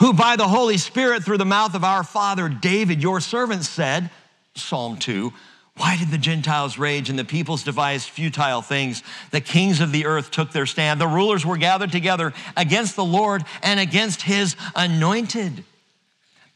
[0.00, 4.10] Who by the Holy Spirit, through the mouth of our father David, your servant, said,
[4.54, 5.32] Psalm 2,
[5.76, 9.02] why did the Gentiles rage and the peoples devise futile things?
[9.30, 11.00] The kings of the earth took their stand.
[11.00, 15.64] The rulers were gathered together against the Lord and against his anointed.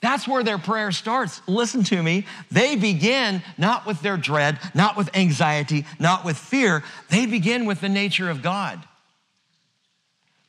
[0.03, 1.41] That's where their prayer starts.
[1.47, 2.27] Listen to me.
[2.51, 6.85] They begin not with their dread, not with anxiety, not with fear.
[7.09, 8.87] They begin with the nature of God.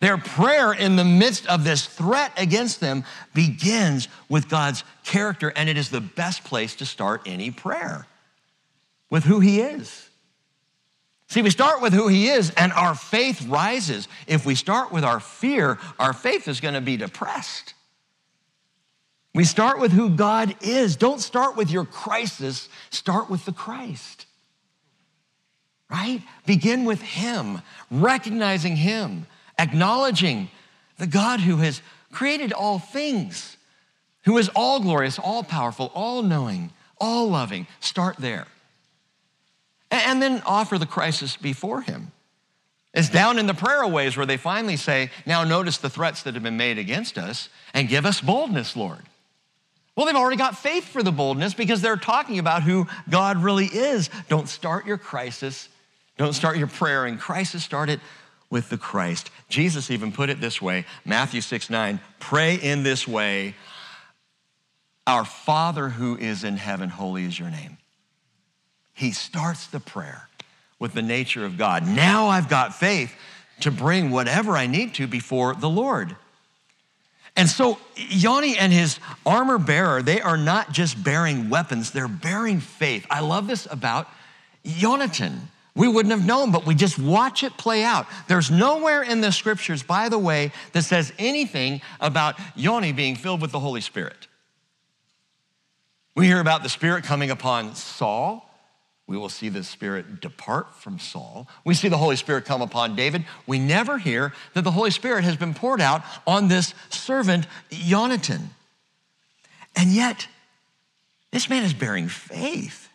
[0.01, 5.69] Their prayer in the midst of this threat against them begins with God's character, and
[5.69, 8.05] it is the best place to start any prayer
[9.09, 10.09] with who He is.
[11.29, 14.07] See, we start with who He is, and our faith rises.
[14.27, 17.73] If we start with our fear, our faith is going to be depressed.
[19.33, 20.95] We start with who God is.
[20.95, 24.25] Don't start with your crisis, start with the Christ.
[25.89, 26.21] Right?
[26.45, 27.61] Begin with Him,
[27.91, 29.27] recognizing Him,
[29.59, 30.49] acknowledging
[30.97, 31.81] the God who has
[32.11, 33.57] created all things,
[34.23, 37.67] who is all glorious, all powerful, all knowing, all loving.
[37.79, 38.47] Start there.
[39.89, 42.11] And then offer the crisis before Him.
[42.93, 46.33] It's down in the prayer ways where they finally say, Now notice the threats that
[46.33, 49.03] have been made against us and give us boldness, Lord.
[49.95, 53.65] Well, they've already got faith for the boldness because they're talking about who God really
[53.65, 54.09] is.
[54.29, 55.69] Don't start your crisis,
[56.17, 57.99] don't start your prayer in crisis, start it
[58.49, 59.31] with the Christ.
[59.49, 63.55] Jesus even put it this way Matthew 6 9, pray in this way
[65.05, 67.77] Our Father who is in heaven, holy is your name.
[68.97, 70.27] He starts the prayer
[70.79, 71.87] with the nature of God.
[71.87, 73.13] Now I've got faith
[73.59, 76.15] to bring whatever I need to before the Lord.
[77.35, 82.59] And so Yanni and his armor bearer, they are not just bearing weapons, they're bearing
[82.59, 83.05] faith.
[83.11, 84.09] I love this about
[84.65, 85.49] Jonathan.
[85.75, 88.07] We wouldn't have known, but we just watch it play out.
[88.27, 93.43] There's nowhere in the scriptures, by the way, that says anything about Yoni being filled
[93.43, 94.27] with the Holy Spirit.
[96.15, 98.46] We hear about the Spirit coming upon Saul.
[99.07, 101.47] We will see the Spirit depart from Saul.
[101.63, 103.25] We see the Holy Spirit come upon David.
[103.47, 108.49] We never hear that the Holy Spirit has been poured out on this servant, Jonathan.
[109.77, 110.27] And yet,
[111.31, 112.89] this man is bearing faith.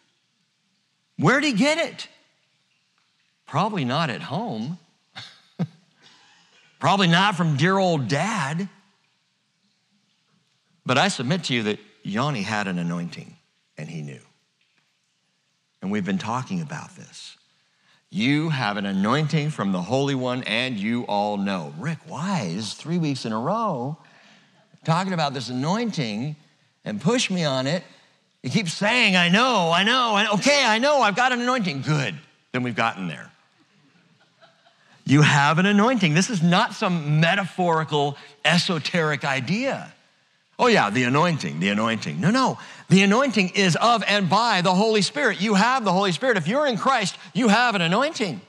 [1.18, 2.08] Where'd he get it?
[3.46, 4.78] Probably not at home.
[6.78, 8.68] Probably not from dear old dad.
[10.84, 13.36] But I submit to you that Yanni had an anointing
[13.78, 14.20] and he knew.
[15.83, 17.37] And we've been talking about this.
[18.09, 21.74] You have an anointing from the Holy One, and you all know.
[21.78, 23.97] Rick, Wise, three weeks in a row
[24.85, 26.37] talking about this anointing
[26.85, 27.83] and push me on it.
[28.43, 31.83] You keep saying, I know, I know, okay, I know, I've got an anointing.
[31.83, 32.14] Good.
[32.53, 33.30] Then we've gotten there.
[35.05, 36.14] You have an anointing.
[36.14, 39.93] This is not some metaphorical, esoteric idea.
[40.59, 42.20] Oh, yeah, the anointing, the anointing.
[42.20, 42.59] No, no.
[42.93, 45.40] The anointing is of and by the Holy Spirit.
[45.40, 46.36] You have the Holy Spirit.
[46.36, 48.43] If you're in Christ, you have an anointing.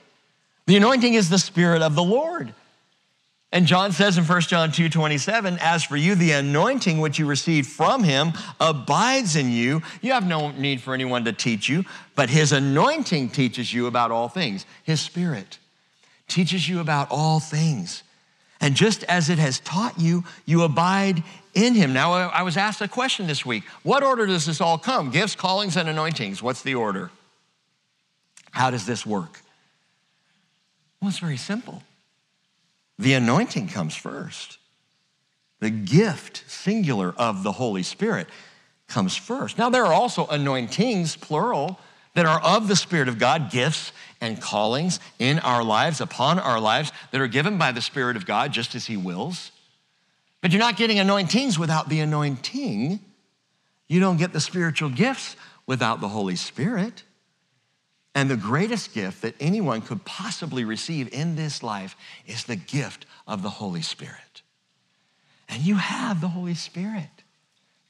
[0.66, 2.52] The anointing is the Spirit of the Lord.
[3.52, 7.24] And John says in 1 John 2 27, as for you, the anointing which you
[7.24, 9.80] received from him abides in you.
[10.02, 14.10] You have no need for anyone to teach you, but his anointing teaches you about
[14.10, 14.66] all things.
[14.82, 15.58] His spirit
[16.28, 18.02] teaches you about all things.
[18.60, 21.22] And just as it has taught you, you abide
[21.54, 21.92] in him.
[21.92, 25.10] Now, I was asked a question this week What order does this all come?
[25.10, 26.42] Gifts, callings, and anointings.
[26.42, 27.10] What's the order?
[28.50, 29.40] How does this work?
[31.00, 31.82] Well, it's very simple.
[32.98, 34.58] The anointing comes first.
[35.60, 38.28] The gift, singular, of the Holy Spirit
[38.86, 39.58] comes first.
[39.58, 41.78] Now, there are also anointings, plural,
[42.14, 46.60] that are of the Spirit of God, gifts and callings in our lives, upon our
[46.60, 49.50] lives, that are given by the Spirit of God just as He wills.
[50.44, 53.00] But you're not getting anointings without the anointing.
[53.88, 57.02] You don't get the spiritual gifts without the Holy Spirit.
[58.14, 63.06] And the greatest gift that anyone could possibly receive in this life is the gift
[63.26, 64.42] of the Holy Spirit.
[65.48, 67.08] And you have the Holy Spirit.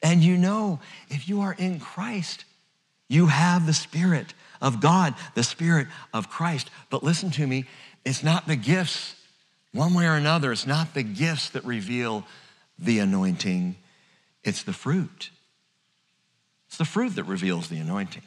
[0.00, 0.78] And you know,
[1.08, 2.44] if you are in Christ,
[3.08, 4.32] you have the Spirit
[4.62, 6.70] of God, the Spirit of Christ.
[6.88, 7.64] But listen to me,
[8.04, 9.16] it's not the gifts,
[9.72, 12.24] one way or another, it's not the gifts that reveal
[12.78, 13.76] the anointing,
[14.42, 15.30] it's the fruit.
[16.68, 18.22] It's the fruit that reveals the anointing.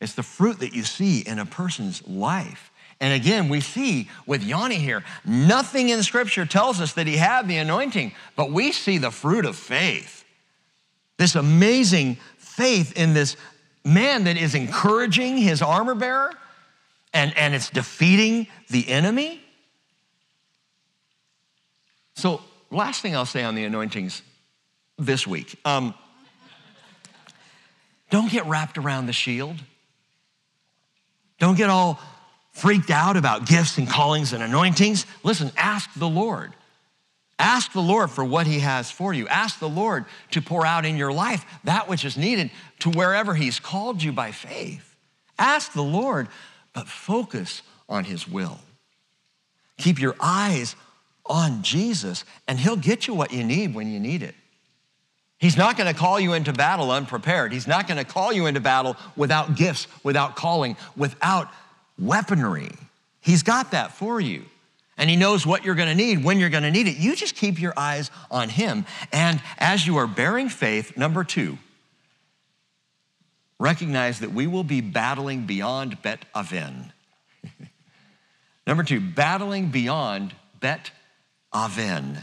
[0.00, 2.70] It's the fruit that you see in a person's life.
[3.00, 7.48] And again, we see with Yanni here, nothing in Scripture tells us that he had
[7.48, 10.24] the anointing, but we see the fruit of faith.
[11.16, 13.36] This amazing faith in this
[13.84, 16.32] man that is encouraging his armor bearer
[17.14, 19.40] and, and it's defeating the enemy.
[22.14, 24.22] So last thing I'll say on the anointings
[24.98, 25.94] this week um,
[28.10, 29.56] don't get wrapped around the shield.
[31.38, 32.00] Don't get all
[32.52, 35.06] freaked out about gifts and callings and anointings.
[35.22, 36.52] Listen, ask the Lord.
[37.38, 39.28] Ask the Lord for what He has for you.
[39.28, 42.50] Ask the Lord to pour out in your life that which is needed
[42.80, 44.96] to wherever He's called you by faith.
[45.38, 46.28] Ask the Lord,
[46.72, 48.58] but focus on His will.
[49.76, 50.74] Keep your eyes
[51.28, 54.34] on Jesus, and He'll get you what you need when you need it.
[55.38, 57.52] He's not going to call you into battle unprepared.
[57.52, 61.48] He's not going to call you into battle without gifts, without calling, without
[61.98, 62.70] weaponry.
[63.20, 64.44] He's got that for you.
[64.96, 66.96] And He knows what you're going to need, when you're going to need it.
[66.96, 68.84] You just keep your eyes on Him.
[69.12, 71.56] And as you are bearing faith, number two,
[73.60, 76.92] recognize that we will be battling beyond Bet Aven.
[78.66, 80.90] number two, battling beyond Bet
[81.52, 82.18] Aven.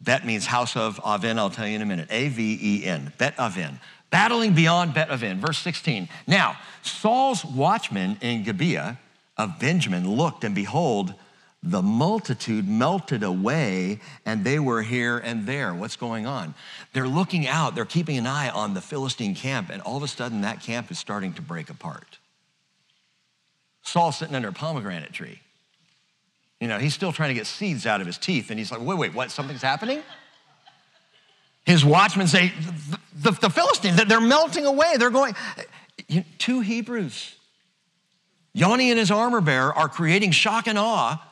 [0.00, 2.08] Bet means house of Aven, I'll tell you in a minute.
[2.10, 3.80] A V E N, Bet Aven.
[4.10, 5.40] Battling beyond Bet Aven.
[5.40, 6.08] Verse 16.
[6.26, 8.98] Now, Saul's watchmen in Gibeah
[9.36, 11.14] of Benjamin looked, and behold,
[11.62, 15.74] the multitude melted away, and they were here and there.
[15.74, 16.54] What's going on?
[16.92, 20.08] They're looking out, they're keeping an eye on the Philistine camp, and all of a
[20.08, 22.18] sudden that camp is starting to break apart.
[23.82, 25.40] Saul sitting under a pomegranate tree.
[26.60, 28.50] You know, he's still trying to get seeds out of his teeth.
[28.50, 29.30] And he's like, wait, wait, what?
[29.30, 30.02] Something's happening?
[31.64, 34.96] His watchmen say, the, the, the Philistines, they're melting away.
[34.98, 35.34] They're going.
[36.38, 37.34] Two Hebrews,
[38.54, 41.22] Yoni and his armor bearer, are creating shock and awe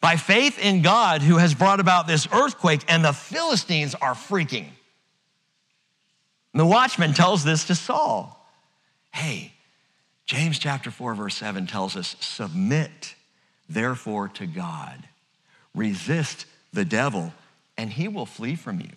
[0.00, 4.66] by faith in God who has brought about this earthquake, and the Philistines are freaking.
[6.52, 8.38] And the watchman tells this to Saul
[9.12, 9.52] Hey,
[10.26, 13.14] James chapter 4, verse 7 tells us submit
[13.68, 14.96] therefore to God,
[15.74, 17.32] resist the devil,
[17.76, 18.90] and he will flee from you.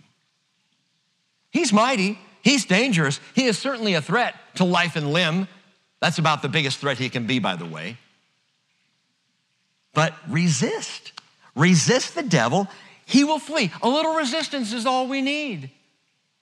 [1.52, 5.48] He's mighty, he's dangerous, he is certainly a threat to life and limb.
[6.02, 7.98] That's about the biggest threat he can be, by the way.
[9.94, 11.14] But resist.
[11.56, 12.68] Resist the devil,
[13.06, 13.72] he will flee.
[13.82, 15.70] A little resistance is all we need.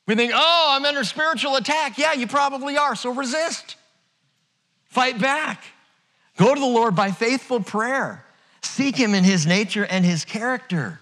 [0.07, 1.97] We think, oh, I'm under spiritual attack.
[1.97, 3.75] Yeah, you probably are, so resist.
[4.89, 5.63] Fight back.
[6.37, 8.23] Go to the Lord by faithful prayer.
[8.61, 10.99] Seek him in his nature and his character.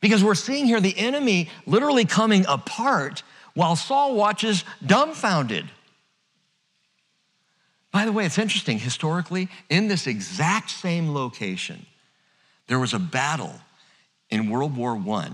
[0.00, 3.22] Because we're seeing here the enemy literally coming apart
[3.54, 5.64] while Saul watches dumbfounded.
[7.90, 11.86] By the way, it's interesting, historically, in this exact same location,
[12.66, 13.54] there was a battle
[14.30, 15.30] in World War I.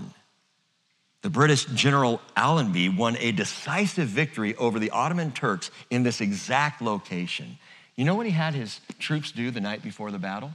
[1.23, 6.81] The British General Allenby won a decisive victory over the Ottoman Turks in this exact
[6.81, 7.57] location.
[7.95, 10.51] You know what he had his troops do the night before the battle?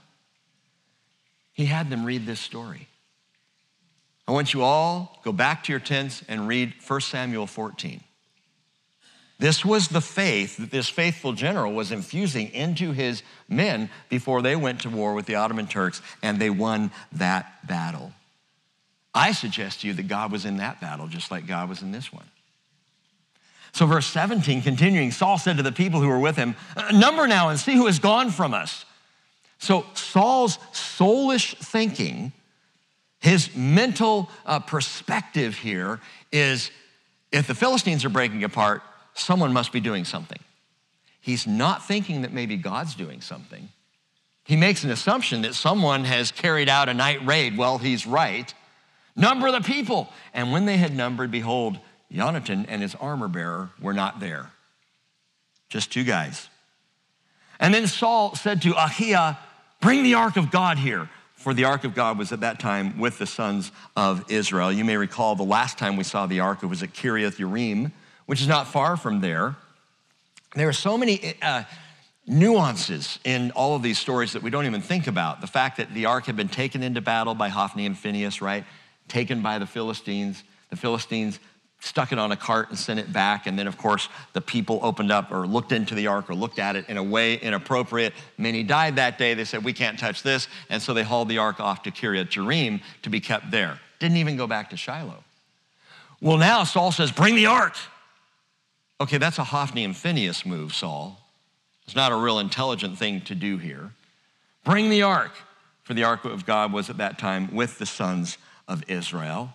[1.53, 2.89] He had them read this story.
[4.29, 8.01] I want you all go back to your tents and read 1 Samuel 14.
[9.39, 14.57] This was the faith that this faithful general was infusing into his men before they
[14.57, 18.13] went to war with the Ottoman Turks and they won that battle.
[19.15, 21.93] I suggest to you that God was in that battle just like God was in
[21.93, 22.27] this one.
[23.77, 26.57] So, verse 17, continuing, Saul said to the people who were with him,
[26.95, 28.87] Number now and see who has gone from us.
[29.59, 32.33] So, Saul's soulish thinking,
[33.21, 36.01] his mental uh, perspective here
[36.33, 36.71] is
[37.31, 38.81] if the Philistines are breaking apart,
[39.13, 40.41] someone must be doing something.
[41.21, 43.69] He's not thinking that maybe God's doing something.
[44.45, 47.59] He makes an assumption that someone has carried out a night raid.
[47.59, 48.55] Well, he's right.
[49.15, 50.09] Number the people.
[50.33, 51.79] And when they had numbered, behold,
[52.11, 54.51] Jonathan and his armor bearer were not there.
[55.69, 56.49] Just two guys.
[57.59, 59.39] And then Saul said to Ahijah,
[59.81, 61.09] Bring the ark of God here.
[61.35, 64.73] For the ark of God was at that time with the sons of Israel.
[64.73, 67.93] You may recall the last time we saw the ark, it was at Kiriath Yearim
[68.27, 69.57] which is not far from there.
[70.55, 71.63] There are so many uh,
[72.27, 75.41] nuances in all of these stories that we don't even think about.
[75.41, 78.65] The fact that the ark had been taken into battle by Hophni and Phinehas, right?
[79.09, 80.43] Taken by the Philistines.
[80.71, 81.39] The Philistines
[81.87, 83.47] stuck it on a cart and sent it back.
[83.47, 86.59] And then, of course, the people opened up or looked into the ark or looked
[86.59, 88.13] at it in a way inappropriate.
[88.37, 89.35] Many died that day.
[89.35, 90.49] They said, We can't touch this.
[90.69, 93.79] And so they hauled the ark off to Kiriath Jearim to be kept there.
[93.99, 95.23] Didn't even go back to Shiloh.
[96.21, 97.77] Well, now Saul says, Bring the ark.
[99.01, 101.21] Okay, that's a Hophni and Phinehas move, Saul.
[101.85, 103.93] It's not a real intelligent thing to do here.
[104.65, 105.33] Bring the ark,
[105.85, 109.55] for the ark of God was at that time with the sons of Israel.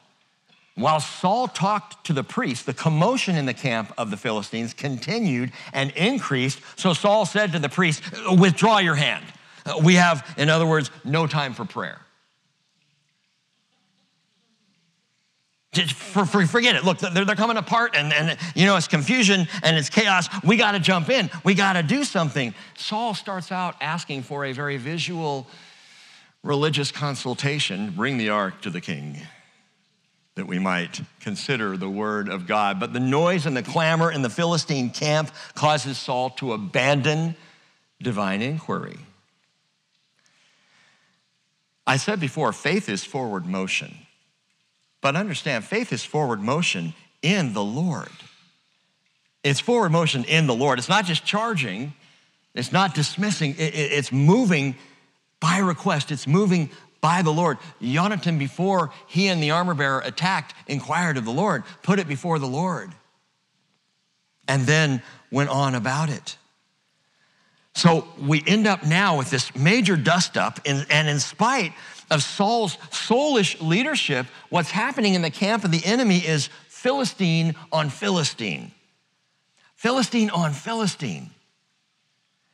[0.75, 5.51] While Saul talked to the priest, the commotion in the camp of the Philistines continued
[5.73, 6.61] and increased.
[6.77, 9.25] So Saul said to the priest, Withdraw your hand.
[9.65, 11.99] Uh, we have, in other words, no time for prayer.
[15.73, 16.83] For, for, forget it.
[16.83, 20.27] Look, they're, they're coming apart and, and, you know, it's confusion and it's chaos.
[20.43, 21.29] We got to jump in.
[21.45, 22.53] We got to do something.
[22.75, 25.47] Saul starts out asking for a very visual
[26.43, 29.21] religious consultation bring the ark to the king
[30.35, 32.79] that we might consider the word of God.
[32.79, 37.35] But the noise and the clamor in the Philistine camp causes Saul to abandon
[38.01, 38.97] divine inquiry.
[41.85, 43.93] I said before, faith is forward motion.
[45.01, 48.09] But understand, faith is forward motion in the Lord.
[49.43, 50.79] It's forward motion in the Lord.
[50.79, 51.93] It's not just charging,
[52.53, 54.75] it's not dismissing, it's moving
[55.39, 56.69] by request, it's moving
[57.01, 57.57] by the Lord.
[57.81, 62.39] Jonathan, before he and the armor bearer attacked, inquired of the Lord, put it before
[62.39, 62.91] the Lord,
[64.47, 66.37] and then went on about it.
[67.73, 71.73] So we end up now with this major dust up, and, in spite
[72.09, 77.89] of Saul's soulish leadership, what's happening in the camp of the enemy is Philistine on
[77.89, 78.71] Philistine.
[79.75, 81.31] Philistine on Philistine.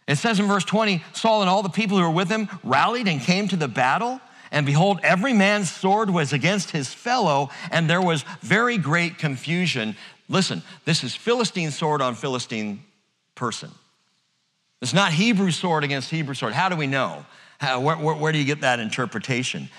[0.07, 3.07] It says in verse 20 Saul and all the people who were with him rallied
[3.07, 4.21] and came to the battle.
[4.51, 9.95] And behold, every man's sword was against his fellow, and there was very great confusion.
[10.29, 12.83] Listen, this is Philistine sword on Philistine
[13.35, 13.71] person.
[14.81, 16.53] It's not Hebrew sword against Hebrew sword.
[16.53, 17.25] How do we know?
[17.59, 19.69] How, where, where, where, do you get that interpretation?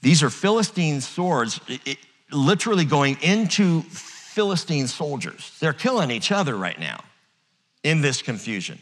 [0.00, 1.98] These are Philistine swords it,
[2.30, 5.56] literally going into Philistine soldiers.
[5.60, 7.02] They're killing each other right now
[7.82, 8.78] in this confusion.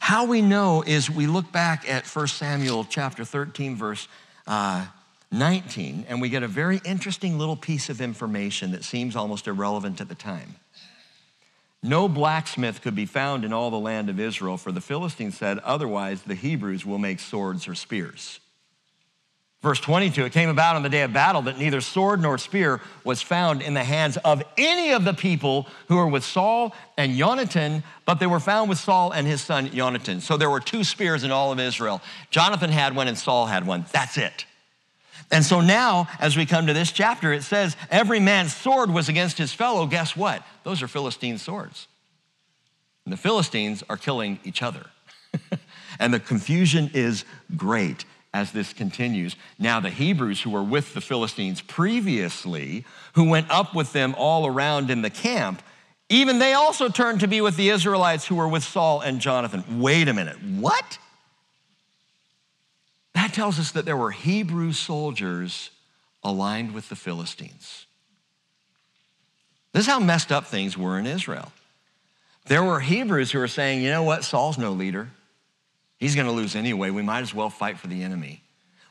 [0.00, 4.08] How we know is we look back at 1 Samuel chapter 13, verse
[4.46, 4.86] uh,
[5.30, 10.00] 19, and we get a very interesting little piece of information that seems almost irrelevant
[10.00, 10.56] at the time.
[11.82, 15.58] No blacksmith could be found in all the land of Israel, for the Philistines said,
[15.60, 18.40] Otherwise, the Hebrews will make swords or spears.
[19.60, 22.80] Verse 22 It came about on the day of battle that neither sword nor spear
[23.04, 27.16] was found in the hands of any of the people who were with Saul and
[27.16, 30.20] Jonathan, but they were found with Saul and his son Jonathan.
[30.20, 32.00] So there were two spears in all of Israel.
[32.30, 33.84] Jonathan had one and Saul had one.
[33.92, 34.46] That's it.
[35.30, 39.08] And so now, as we come to this chapter, it says, Every man's sword was
[39.08, 39.86] against his fellow.
[39.86, 40.42] Guess what?
[40.62, 41.88] Those are Philistine swords.
[43.04, 44.86] And the Philistines are killing each other.
[45.98, 47.24] and the confusion is
[47.56, 48.04] great
[48.34, 49.36] as this continues.
[49.58, 54.46] Now, the Hebrews who were with the Philistines previously, who went up with them all
[54.46, 55.62] around in the camp,
[56.08, 59.80] even they also turned to be with the Israelites who were with Saul and Jonathan.
[59.80, 60.98] Wait a minute, what?
[63.14, 65.70] That tells us that there were Hebrew soldiers
[66.22, 67.86] aligned with the Philistines.
[69.72, 71.52] This is how messed up things were in Israel.
[72.46, 75.10] There were Hebrews who were saying, you know what, Saul's no leader.
[75.98, 76.90] He's going to lose anyway.
[76.90, 78.42] We might as well fight for the enemy.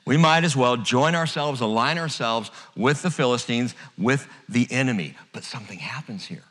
[0.05, 5.15] We might as well join ourselves, align ourselves with the Philistines, with the enemy.
[5.33, 6.43] But something happens here.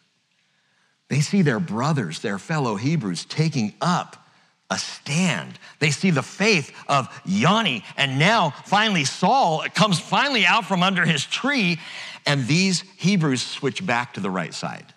[1.09, 4.27] They see their brothers, their fellow Hebrews, taking up
[4.71, 5.59] a stand.
[5.79, 11.05] They see the faith of Yanni, and now finally Saul comes finally out from under
[11.05, 11.79] his tree,
[12.27, 14.93] and these Hebrews switch back to the right side.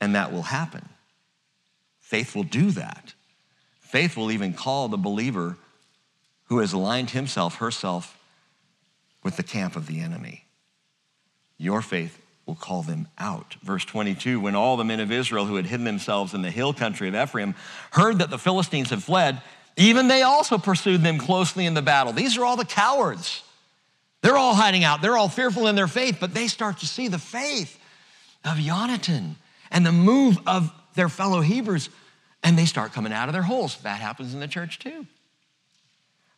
[0.00, 0.88] And that will happen.
[2.00, 3.12] Faith will do that.
[3.94, 5.56] Faith will even call the believer
[6.46, 8.18] who has aligned himself, herself,
[9.22, 10.46] with the camp of the enemy.
[11.58, 13.54] Your faith will call them out.
[13.62, 16.74] Verse 22 When all the men of Israel who had hidden themselves in the hill
[16.74, 17.54] country of Ephraim
[17.92, 19.40] heard that the Philistines had fled,
[19.76, 22.12] even they also pursued them closely in the battle.
[22.12, 23.44] These are all the cowards.
[24.22, 25.02] They're all hiding out.
[25.02, 27.78] They're all fearful in their faith, but they start to see the faith
[28.44, 29.36] of Jonathan
[29.70, 31.90] and the move of their fellow Hebrews,
[32.44, 33.78] and they start coming out of their holes.
[33.78, 35.06] That happens in the church too.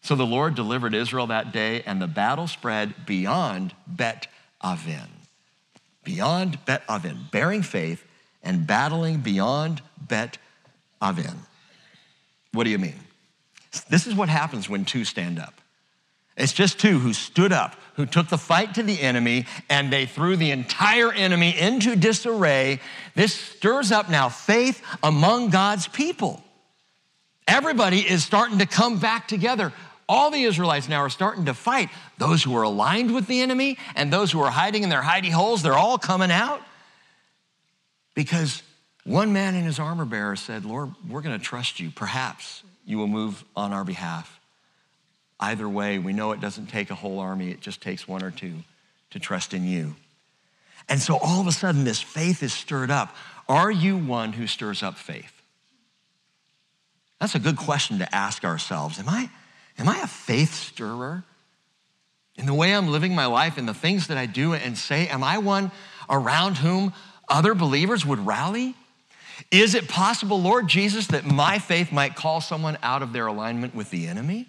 [0.00, 4.28] So the Lord delivered Israel that day, and the battle spread beyond Bet
[4.62, 5.10] Aven
[6.06, 8.06] beyond Bet Aven, bearing faith
[8.42, 10.38] and battling beyond Bet
[11.02, 11.40] Aven.
[12.52, 13.00] What do you mean?
[13.90, 15.60] This is what happens when two stand up.
[16.36, 20.06] It's just two who stood up, who took the fight to the enemy, and they
[20.06, 22.80] threw the entire enemy into disarray.
[23.14, 26.42] This stirs up now faith among God's people.
[27.48, 29.72] Everybody is starting to come back together.
[30.08, 31.88] All the Israelites now are starting to fight.
[32.18, 35.30] Those who are aligned with the enemy and those who are hiding in their hidey
[35.30, 36.60] holes, they're all coming out.
[38.14, 38.62] Because
[39.04, 41.90] one man in his armor bearer said, Lord, we're going to trust you.
[41.90, 44.35] Perhaps you will move on our behalf.
[45.38, 48.30] Either way, we know it doesn't take a whole army, it just takes one or
[48.30, 48.54] two
[49.10, 49.94] to trust in you.
[50.88, 53.14] And so all of a sudden, this faith is stirred up.
[53.48, 55.32] Are you one who stirs up faith?
[57.20, 58.98] That's a good question to ask ourselves.
[58.98, 59.30] Am I?
[59.78, 61.24] Am I a faith stirrer?
[62.36, 65.08] In the way I'm living my life, in the things that I do and say,
[65.08, 65.70] am I one
[66.08, 66.92] around whom
[67.28, 68.74] other believers would rally?
[69.50, 73.74] Is it possible, Lord Jesus, that my faith might call someone out of their alignment
[73.74, 74.48] with the enemy?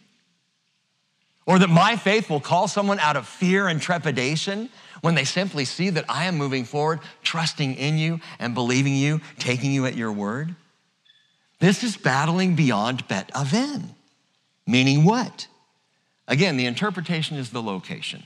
[1.48, 4.70] Or that my faith will call someone out of fear and trepidation
[5.02, 9.22] when they simply see that I am moving forward, trusting in you and believing you,
[9.40, 10.56] taking you at your word?
[11.60, 13.96] This is battling beyond Bet Aven.
[14.68, 15.48] Meaning what?
[16.28, 18.24] Again, the interpretation is the location.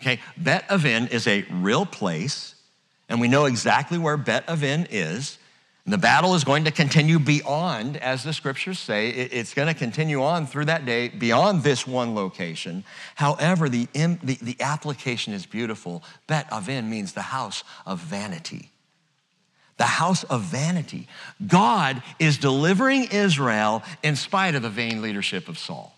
[0.00, 2.54] Okay, Bet Aven is a real place,
[3.08, 5.38] and we know exactly where Bet Aven is.
[5.86, 9.74] And the battle is going to continue beyond, as the scriptures say, it's going to
[9.74, 12.82] continue on through that day beyond this one location.
[13.14, 16.02] However, the, the, the application is beautiful.
[16.26, 18.70] Bet Aven means the house of vanity
[19.78, 21.06] the house of vanity.
[21.46, 25.94] God is delivering Israel in spite of the vain leadership of Saul,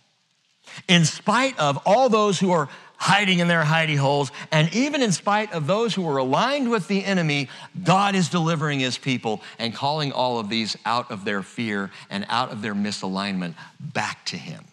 [0.88, 2.68] in spite of all those who are
[2.98, 6.88] hiding in their hidey holes, and even in spite of those who are aligned with
[6.88, 7.48] the enemy,
[7.82, 12.26] God is delivering his people and calling all of these out of their fear and
[12.28, 14.64] out of their misalignment back to him.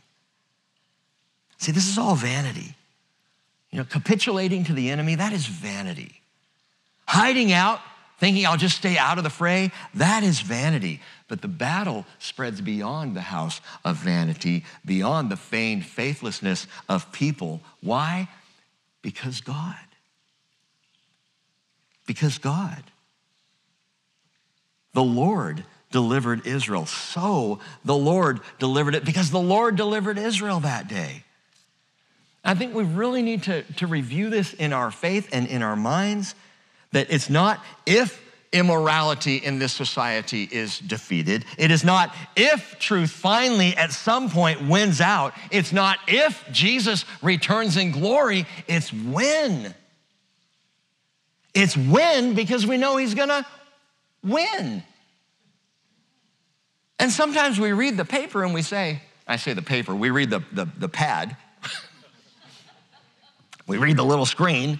[1.59, 2.75] See, this is all vanity.
[3.71, 6.21] You know, capitulating to the enemy, that is vanity.
[7.07, 7.79] Hiding out
[8.19, 11.01] thinking I'll just stay out of the fray, that is vanity.
[11.27, 17.61] But the battle spreads beyond the house of vanity, beyond the feigned faithlessness of people.
[17.81, 18.27] Why?
[19.01, 19.75] Because God.
[22.05, 22.83] Because God.
[24.93, 26.85] The Lord delivered Israel.
[26.85, 31.23] So the Lord delivered it because the Lord delivered Israel that day.
[32.43, 35.75] I think we really need to, to review this in our faith and in our
[35.75, 36.35] minds
[36.91, 38.21] that it's not if
[38.55, 41.43] immorality in this society is defeated.
[41.57, 45.33] It is not if truth finally at some point wins out.
[45.51, 49.75] It's not if Jesus returns in glory, it's when.
[51.53, 53.45] It's when because we know he's gonna
[54.23, 54.83] win.
[56.97, 60.29] And sometimes we read the paper and we say, I say the paper, we read
[60.29, 61.35] the, the, the pad,
[63.67, 64.79] we read the little screen,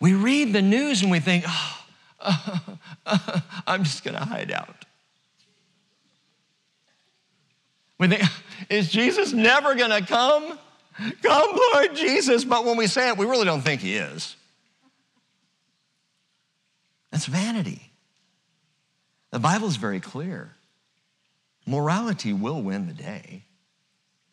[0.00, 1.81] we read the news and we think, oh,
[2.22, 2.58] uh,
[3.06, 4.84] uh, I'm just gonna hide out.
[7.98, 8.22] We think,
[8.68, 10.58] is Jesus never gonna come?
[11.22, 12.44] Come, Lord Jesus.
[12.44, 14.36] But when we say it, we really don't think he is.
[17.10, 17.92] That's vanity.
[19.30, 20.50] The Bible is very clear.
[21.66, 23.44] Morality will win the day.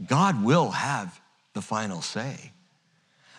[0.05, 1.19] God will have
[1.53, 2.51] the final say.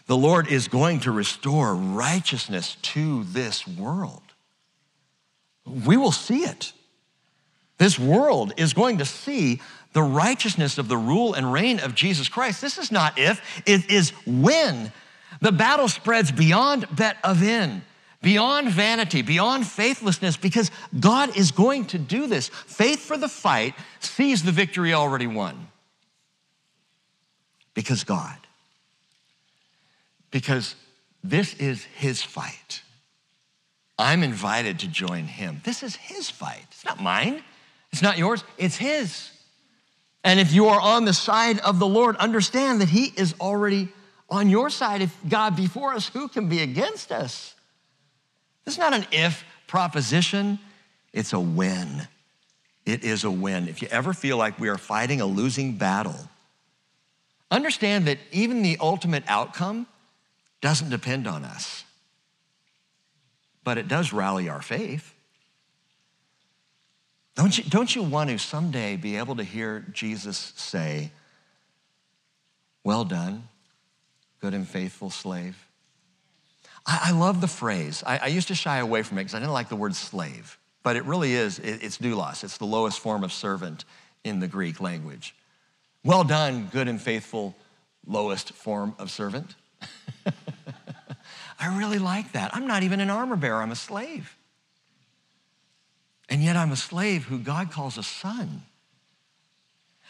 [0.06, 4.22] The Lord is going to restore righteousness to this world.
[5.66, 6.72] We will see it.
[7.78, 9.60] This world is going to see
[9.92, 12.60] the righteousness of the rule and reign of Jesus Christ.
[12.60, 14.92] This is not if, it is when.
[15.40, 17.82] The battle spreads beyond Bet Aven
[18.22, 22.48] beyond vanity, beyond faithlessness, because God is going to do this.
[22.48, 25.68] Faith for the fight sees the victory already won.
[27.74, 28.36] Because God.
[30.30, 30.74] Because
[31.24, 32.82] this is his fight.
[34.00, 35.60] I'm invited to join him.
[35.64, 36.64] This is his fight.
[36.70, 37.42] It's not mine,
[37.92, 39.30] it's not yours, it's his.
[40.22, 43.88] And if you are on the side of the Lord, understand that he is already
[44.28, 45.02] on your side.
[45.02, 47.54] If God before us, who can be against us?
[48.64, 50.58] This is not an if proposition,
[51.12, 52.06] it's a when.
[52.86, 53.68] It is a win.
[53.68, 56.28] If you ever feel like we are fighting a losing battle,
[57.50, 59.86] understand that even the ultimate outcome
[60.60, 61.84] doesn't depend on us,
[63.64, 65.14] but it does rally our faith.
[67.36, 71.10] Don't you, don't you want to someday be able to hear Jesus say,
[72.84, 73.48] Well done,
[74.40, 75.56] good and faithful slave?
[76.86, 78.02] I, I love the phrase.
[78.06, 80.58] I, I, used to shy away from it because I didn't like the word slave,
[80.82, 82.44] but it really is, it, it's doulos.
[82.44, 83.84] It's the lowest form of servant
[84.24, 85.34] in the Greek language.
[86.04, 87.54] Well done, good and faithful,
[88.06, 89.54] lowest form of servant.
[91.60, 92.54] I really like that.
[92.54, 94.34] I'm not even an armor bearer, I'm a slave.
[96.28, 98.62] And yet I'm a slave who God calls a son.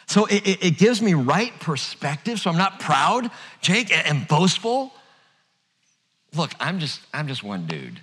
[0.07, 2.39] So it, it, it gives me right perspective.
[2.39, 3.31] So I'm not proud,
[3.61, 4.93] Jake, and boastful
[6.35, 7.99] look, I'm just, I'm just one dude.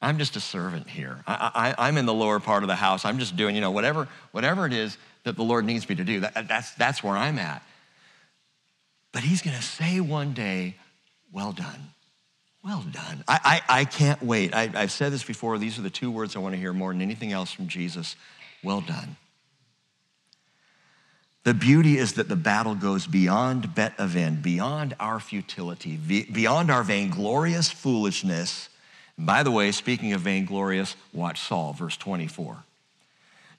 [0.00, 1.22] I'm just a servant here.
[1.26, 3.04] I, I'm in the lower part of the house.
[3.04, 6.04] I'm just doing, you know, whatever, whatever it is that the Lord needs me to
[6.04, 6.20] do.
[6.20, 7.62] That, that's, that's where I'm at.
[9.12, 10.74] But he's going to say one day,
[11.32, 11.90] well done.
[12.64, 13.24] Well done.
[13.26, 14.54] I, I, I can't wait.
[14.54, 15.58] I, I've said this before.
[15.58, 18.14] These are the two words I want to hear more than anything else from Jesus.
[18.62, 19.16] Well done.
[21.44, 26.84] The beauty is that the battle goes beyond Bet Aven, beyond our futility, beyond our
[26.84, 28.68] vainglorious foolishness.
[29.16, 32.62] And by the way, speaking of vainglorious, watch Saul, verse 24.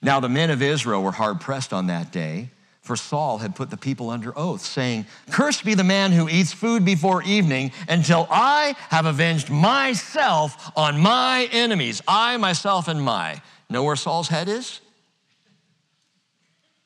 [0.01, 2.51] Now the men of Israel were hard pressed on that day,
[2.83, 6.51] for Saul had put the people under oath, saying, Cursed be the man who eats
[6.51, 13.41] food before evening until I have avenged myself on my enemies, I, myself, and my.
[13.69, 14.81] Know where Saul's head is?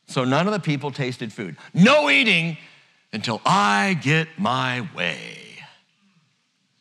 [0.08, 1.58] So none of the people tasted food.
[1.74, 2.58] No eating
[3.12, 5.40] until I get my way.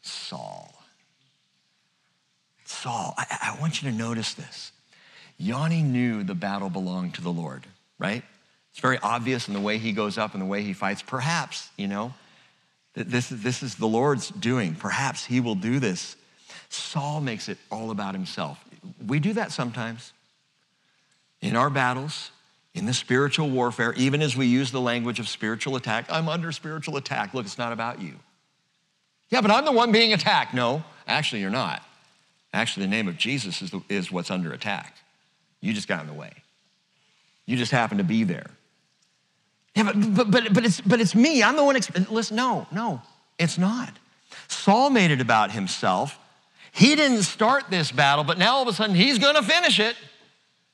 [0.02, 0.74] Saul.
[2.64, 4.72] Saul, I, I, want you to notice this.
[5.38, 7.66] Yanni knew the battle belonged to the Lord,
[7.98, 8.22] right?
[8.77, 11.01] It's very obvious in the way he goes up and the way he fights.
[11.01, 12.12] Perhaps, you know,
[12.93, 14.74] this, this is the Lord's doing.
[14.74, 16.14] Perhaps he will do this.
[16.68, 18.62] Saul makes it all about himself.
[19.07, 20.12] We do that sometimes.
[21.41, 22.33] In our battles,
[22.74, 26.53] in the spiritual warfare, even as we use the language of spiritual attack, I'm under
[26.53, 27.33] spiritual attack.
[27.33, 28.16] Look, it's not about you.
[29.31, 30.53] Yeah, but I'm the one being attacked.
[30.53, 31.83] No, actually, you're not.
[32.53, 34.99] Actually, the name of Jesus is, the, is what's under attack.
[35.62, 36.33] You just got in the way.
[37.47, 38.51] You just happen to be there.
[39.77, 41.43] Yeah, but, but, but, but, it's, but it's me.
[41.43, 41.77] I'm the one.
[41.77, 43.03] Exp- Listen, no, no,
[43.39, 43.93] it's not.
[44.49, 46.18] Saul made it about himself.
[46.72, 49.79] He didn't start this battle, but now all of a sudden he's going to finish
[49.79, 49.95] it.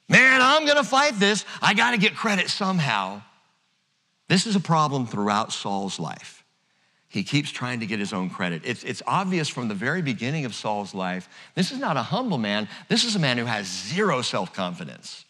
[0.09, 1.45] Man, I'm going to fight this.
[1.61, 3.23] I got to get credit somehow.
[4.29, 6.45] This is a problem throughout Saul's life.
[7.09, 8.63] He keeps trying to get his own credit.
[8.65, 11.29] It's, it's obvious from the very beginning of Saul's life.
[11.55, 12.69] This is not a humble man.
[12.89, 15.25] This is a man who has zero self confidence.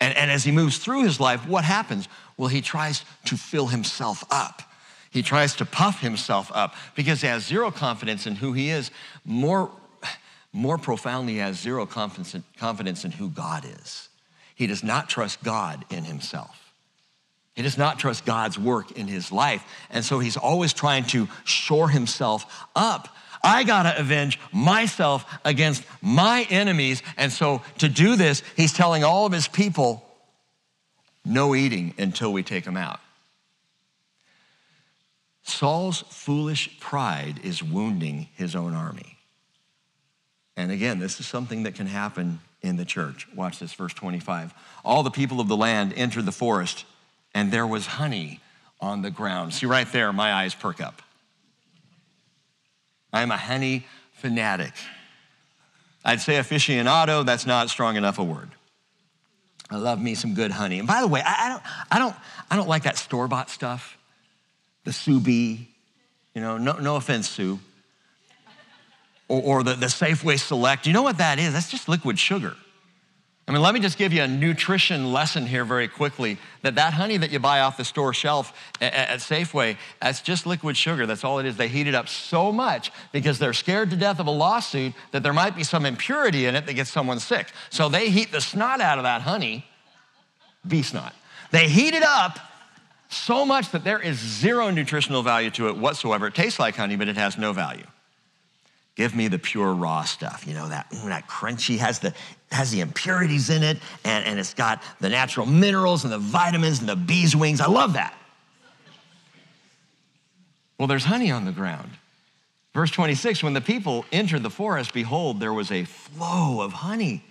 [0.00, 2.08] And, and as he moves through his life, what happens?
[2.36, 4.62] Well, he tries to fill himself up.
[5.10, 8.90] He tries to puff himself up because he has zero confidence in who he is.
[9.24, 9.70] More
[10.52, 12.34] more profoundly, he has zero confidence
[13.04, 14.08] in who God is.
[14.54, 16.72] He does not trust God in himself.
[17.54, 19.64] He does not trust God's work in his life.
[19.90, 23.14] And so he's always trying to shore himself up.
[23.42, 27.02] I gotta avenge myself against my enemies.
[27.16, 30.04] And so to do this, he's telling all of his people,
[31.24, 33.00] no eating until we take them out.
[35.42, 39.18] Saul's foolish pride is wounding his own army.
[40.56, 43.26] And again, this is something that can happen in the church.
[43.34, 44.52] Watch this, verse 25.
[44.84, 46.84] All the people of the land entered the forest,
[47.34, 48.40] and there was honey
[48.80, 49.54] on the ground.
[49.54, 51.02] See, right there, my eyes perk up.
[53.12, 54.72] I am a honey fanatic.
[56.04, 58.50] I'd say aficionado, that's not strong enough a word.
[59.70, 60.78] I love me some good honey.
[60.78, 62.16] And by the way, I, I don't, I, don't,
[62.50, 63.96] I don't like that store bought stuff,
[64.84, 65.68] the Sue Bee.
[66.34, 67.60] You know, no, no offense, Sue.
[69.28, 70.86] Or, or the, the Safeway Select.
[70.86, 71.52] You know what that is?
[71.52, 72.56] That's just liquid sugar.
[73.50, 76.92] I mean, let me just give you a nutrition lesson here very quickly that that
[76.92, 81.04] honey that you buy off the store shelf at, Safeway, that's just liquid sugar.
[81.04, 81.56] That's all it is.
[81.56, 85.24] They heat it up so much because they're scared to death of a lawsuit that
[85.24, 87.48] there might be some impurity in it that gets someone sick.
[87.70, 89.64] So they heat the snot out of that honey,
[90.64, 91.12] bee snot.
[91.50, 92.38] They heat it up
[93.08, 96.28] so much that there is zero nutritional value to it whatsoever.
[96.28, 97.86] It tastes like honey, but it has no value.
[99.00, 102.12] Give me the pure raw stuff, you know, that, mm, that crunchy, has the,
[102.52, 106.80] has the impurities in it, and, and it's got the natural minerals and the vitamins
[106.80, 107.62] and the bee's wings.
[107.62, 108.14] I love that.
[110.76, 111.92] Well, there's honey on the ground.
[112.74, 117.24] Verse 26 When the people entered the forest, behold, there was a flow of honey,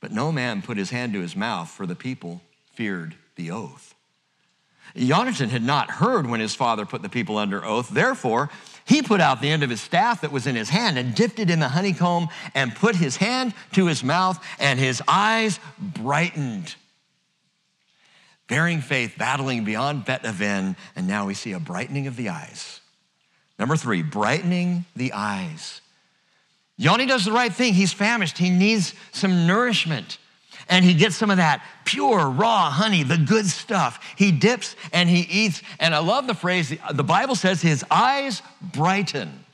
[0.00, 2.40] but no man put his hand to his mouth, for the people
[2.72, 3.94] feared the oath.
[4.96, 7.88] Jonathan had not heard when his father put the people under oath.
[7.88, 8.50] Therefore,
[8.84, 11.38] he put out the end of his staff that was in his hand and dipped
[11.38, 16.74] it in the honeycomb and put his hand to his mouth, and his eyes brightened.
[18.46, 22.80] Bearing faith, battling beyond Bet Aven, and now we see a brightening of the eyes.
[23.58, 25.80] Number three, brightening the eyes.
[26.76, 27.72] Yoni does the right thing.
[27.72, 28.36] He's famished.
[28.36, 30.18] He needs some nourishment
[30.68, 34.14] and he gets some of that pure, raw honey, the good stuff.
[34.16, 35.62] He dips and he eats.
[35.78, 39.44] And I love the phrase the Bible says his eyes brighten.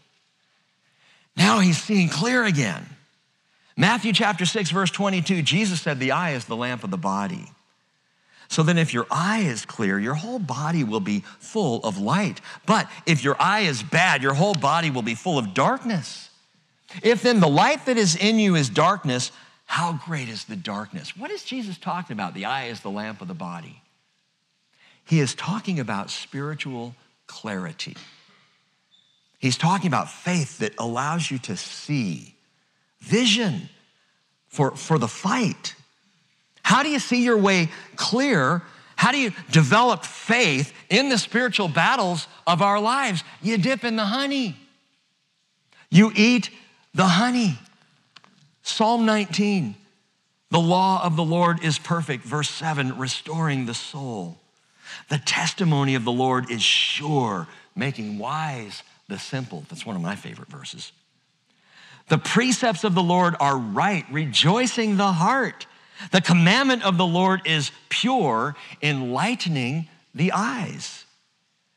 [1.36, 2.86] Now he's seeing clear again.
[3.76, 7.46] Matthew chapter 6, verse 22, Jesus said, The eye is the lamp of the body.
[8.48, 12.40] So then, if your eye is clear, your whole body will be full of light.
[12.66, 16.28] But if your eye is bad, your whole body will be full of darkness.
[17.02, 19.30] If then the light that is in you is darkness,
[19.70, 21.16] how great is the darkness?
[21.16, 22.34] What is Jesus talking about?
[22.34, 23.80] The eye is the lamp of the body.
[25.04, 26.96] He is talking about spiritual
[27.28, 27.96] clarity.
[29.38, 32.34] He's talking about faith that allows you to see,
[32.98, 33.68] vision
[34.48, 35.76] for, for the fight.
[36.64, 38.62] How do you see your way clear?
[38.96, 43.22] How do you develop faith in the spiritual battles of our lives?
[43.40, 44.56] You dip in the honey,
[45.90, 46.50] you eat
[46.92, 47.56] the honey.
[48.70, 49.74] Psalm 19,
[50.50, 52.24] the law of the Lord is perfect.
[52.24, 54.38] Verse 7, restoring the soul.
[55.08, 57.46] The testimony of the Lord is sure,
[57.76, 59.64] making wise the simple.
[59.68, 60.92] That's one of my favorite verses.
[62.08, 65.66] The precepts of the Lord are right, rejoicing the heart.
[66.10, 70.99] The commandment of the Lord is pure, enlightening the eyes.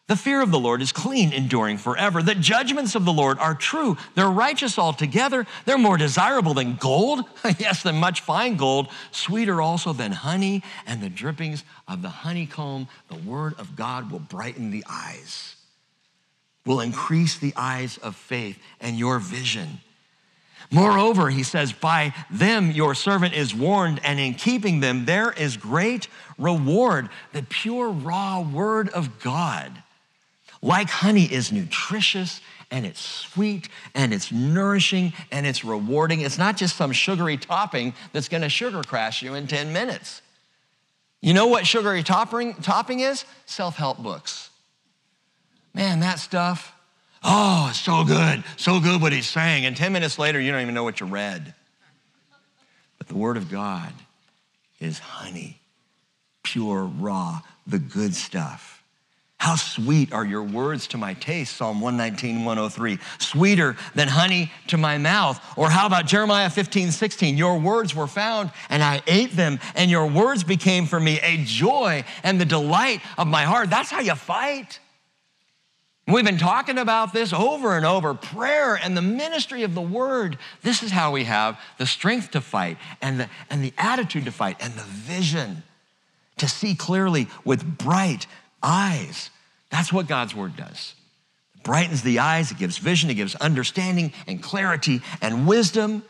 [0.08, 2.22] The fear of the Lord is clean, enduring forever.
[2.22, 3.96] The judgments of the Lord are true.
[4.16, 5.46] They're righteous altogether.
[5.64, 7.24] They're more desirable than gold,
[7.58, 12.90] yes, than much fine gold, sweeter also than honey, and the drippings of the honeycomb.
[13.08, 15.56] The word of God will brighten the eyes,
[16.66, 19.80] will increase the eyes of faith and your vision.
[20.70, 25.56] Moreover, he says, by them your servant is warned, and in keeping them there is
[25.56, 27.08] great reward.
[27.32, 29.83] The pure, raw word of God
[30.64, 32.40] like honey is nutritious
[32.72, 36.22] and it's sweet and it's nourishing and it's rewarding.
[36.22, 40.22] It's not just some sugary topping that's gonna sugar crash you in 10 minutes.
[41.22, 43.26] You know what sugary topping, topping is?
[43.46, 44.50] Self help books.
[45.74, 46.74] Man, that stuff,
[47.24, 49.66] oh, it's so good, so good what he's saying.
[49.66, 51.54] And 10 minutes later, you don't even know what you read.
[52.98, 53.92] But the Word of God
[54.80, 55.60] is honey,
[56.42, 58.73] pure, raw, the good stuff.
[59.44, 62.98] How sweet are your words to my taste, Psalm 119, 103.
[63.20, 65.38] Sweeter than honey to my mouth.
[65.58, 67.36] Or how about Jeremiah 15, 16?
[67.36, 71.44] Your words were found and I ate them, and your words became for me a
[71.44, 73.70] joy and the delight of my heart.
[73.70, 74.80] That's how you fight.
[76.08, 80.38] We've been talking about this over and over prayer and the ministry of the word.
[80.62, 84.32] This is how we have the strength to fight and the, and the attitude to
[84.32, 85.64] fight and the vision
[86.38, 88.26] to see clearly with bright
[88.64, 89.30] eyes.
[89.74, 90.94] That's what God's word does.
[91.56, 96.04] It brightens the eyes, it gives vision, it gives understanding and clarity and wisdom.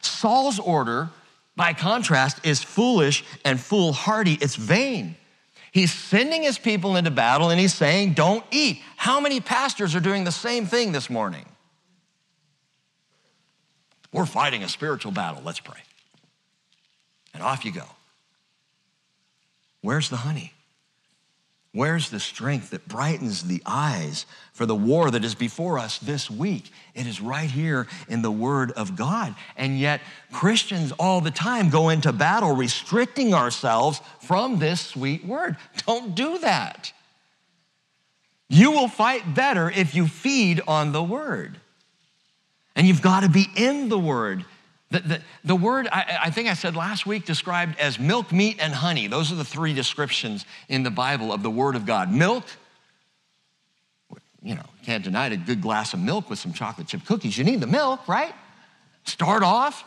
[0.00, 1.10] Saul's order,
[1.56, 5.16] by contrast, is foolish and foolhardy, it's vain.
[5.72, 8.82] He's sending his people into battle and he's saying, Don't eat.
[8.96, 11.44] How many pastors are doing the same thing this morning?
[14.12, 15.42] We're fighting a spiritual battle.
[15.44, 15.80] Let's pray.
[17.34, 17.84] And off you go.
[19.80, 20.52] Where's the honey?
[21.72, 26.30] Where's the strength that brightens the eyes for the war that is before us this
[26.30, 26.72] week?
[26.94, 29.34] It is right here in the Word of God.
[29.56, 30.00] And yet,
[30.32, 35.56] Christians all the time go into battle restricting ourselves from this sweet Word.
[35.86, 36.92] Don't do that.
[38.48, 41.60] You will fight better if you feed on the Word.
[42.74, 44.46] And you've got to be in the Word
[44.90, 48.56] the, the, the word, I, I, think I said last week, described as milk, meat,
[48.58, 49.06] and honey.
[49.06, 52.10] Those are the three descriptions in the Bible of the Word of God.
[52.10, 52.44] Milk,
[54.42, 57.36] you know, can't deny it, a good glass of milk with some chocolate chip cookies.
[57.36, 58.34] You need the milk, right?
[59.04, 59.84] Start off.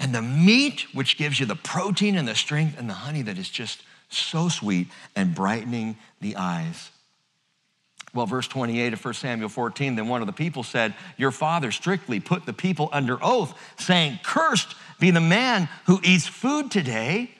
[0.00, 3.36] And the meat, which gives you the protein and the strength, and the honey that
[3.36, 6.90] is just so sweet and brightening the eyes.
[8.14, 11.72] Well, verse 28 of 1 Samuel 14, then one of the people said, Your father
[11.72, 17.30] strictly put the people under oath, saying, Cursed be the man who eats food today.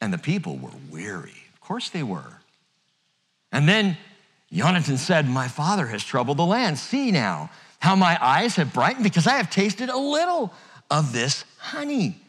[0.00, 1.32] And the people were weary.
[1.54, 2.40] Of course they were.
[3.50, 3.96] And then
[4.52, 6.78] Jonathan said, My father has troubled the land.
[6.78, 7.50] See now
[7.80, 10.52] how my eyes have brightened because I have tasted a little
[10.90, 12.20] of this honey.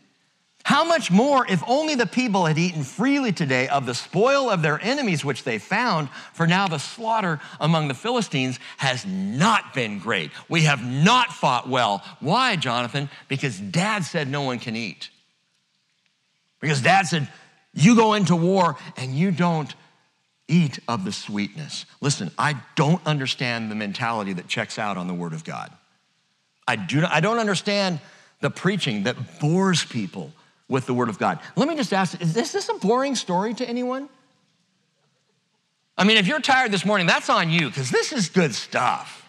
[0.64, 4.62] How much more if only the people had eaten freely today of the spoil of
[4.62, 9.99] their enemies which they found, for now the slaughter among the Philistines has not been
[9.99, 10.32] great.
[10.47, 12.03] We have not fought well.
[12.20, 13.10] Why, Jonathan?
[13.28, 15.10] Because dad said no one can eat.
[16.60, 17.30] Because dad said,
[17.74, 19.74] you go into war and you don't
[20.47, 21.86] eat of the sweetness.
[22.01, 25.72] Listen, I don't understand the mentality that checks out on the word of God.
[26.68, 27.99] I, do not, I don't understand
[28.41, 30.34] the preaching that bores people
[30.70, 31.39] with the Word of God.
[31.55, 34.07] Let me just ask is this, this a boring story to anyone?
[35.97, 39.26] I mean, if you're tired this morning, that's on you, because this is good stuff.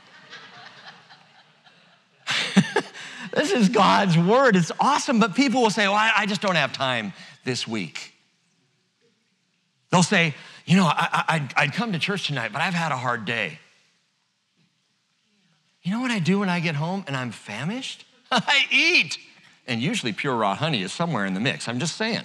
[3.32, 4.54] this is God's Word.
[4.54, 7.12] It's awesome, but people will say, well, I, I, just don't have time
[7.44, 8.14] this week.
[9.90, 10.34] They'll say,
[10.64, 13.58] you know, I, I'd come to church tonight, but I've had a hard day.
[15.82, 18.04] You know what I do when I get home and I'm famished?
[18.30, 19.18] I eat
[19.70, 21.68] and usually pure raw honey is somewhere in the mix.
[21.68, 22.24] I'm just saying.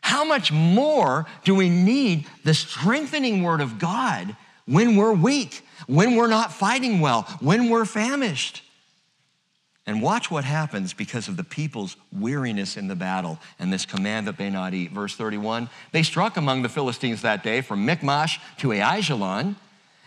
[0.00, 6.14] How much more do we need the strengthening word of God when we're weak, when
[6.14, 8.62] we're not fighting well, when we're famished?
[9.84, 14.28] And watch what happens because of the people's weariness in the battle and this command
[14.28, 14.92] that they not eat.
[14.92, 19.56] Verse 31 They struck among the Philistines that day from Michmash to Aijalon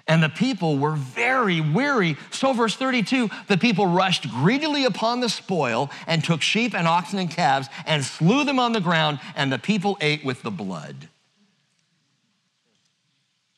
[0.08, 2.18] and the people were very weary.
[2.32, 7.20] So, verse 32 the people rushed greedily upon the spoil and took sheep and oxen
[7.20, 11.10] and calves and slew them on the ground, and the people ate with the blood.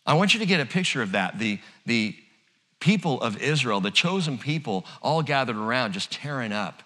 [0.06, 1.38] I want you to get a picture of that.
[1.38, 2.16] The, the
[2.80, 6.82] people of Israel, the chosen people, all gathered around, just tearing up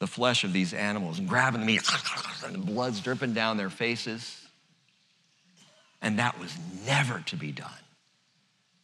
[0.00, 1.82] the flesh of these animals and grabbing the meat,
[2.44, 4.40] and the blood's dripping down their faces.
[6.02, 6.52] And that was
[6.84, 7.70] never to be done.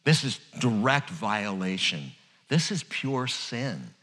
[0.03, 2.11] This is direct violation.
[2.47, 3.93] This is pure sin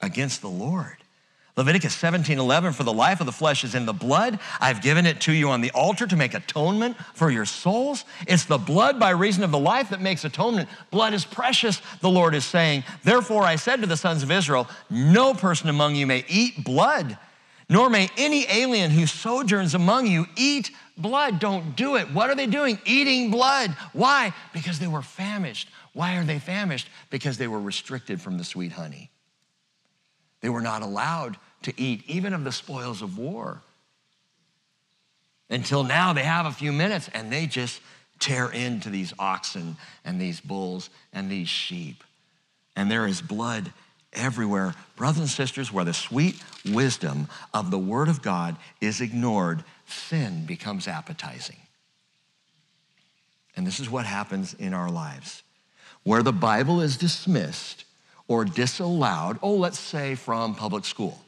[0.00, 0.96] against the Lord.
[1.56, 4.38] Leviticus 17, 11, for the life of the flesh is in the blood.
[4.60, 8.04] I've given it to you on the altar to make atonement for your souls.
[8.28, 10.68] It's the blood by reason of the life that makes atonement.
[10.90, 12.84] Blood is precious, the Lord is saying.
[13.04, 17.16] Therefore, I said to the sons of Israel, no person among you may eat blood,
[17.68, 21.40] nor may any alien who sojourns among you eat blood.
[21.40, 22.12] Don't do it.
[22.12, 22.78] What are they doing?
[22.84, 23.70] Eating blood.
[23.92, 24.32] Why?
[24.52, 25.68] Because they were famished.
[25.92, 26.88] Why are they famished?
[27.10, 29.10] Because they were restricted from the sweet honey.
[30.42, 33.62] They were not allowed to eat even of the spoils of war.
[35.50, 37.80] Until now, they have a few minutes and they just
[38.18, 42.04] tear into these oxen and these bulls and these sheep.
[42.76, 43.72] And there is blood
[44.16, 44.74] everywhere.
[44.96, 50.46] Brothers and sisters, where the sweet wisdom of the Word of God is ignored, sin
[50.46, 51.56] becomes appetizing.
[53.56, 55.42] And this is what happens in our lives.
[56.02, 57.84] Where the Bible is dismissed
[58.28, 61.20] or disallowed, oh, let's say from public school,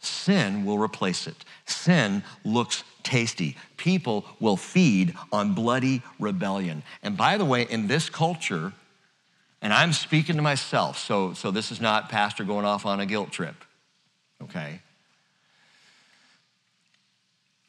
[0.00, 1.44] sin will replace it.
[1.66, 3.56] Sin looks tasty.
[3.76, 6.82] People will feed on bloody rebellion.
[7.02, 8.72] And by the way, in this culture,
[9.66, 13.04] and I'm speaking to myself, so, so this is not pastor going off on a
[13.04, 13.56] guilt trip,
[14.40, 14.80] okay?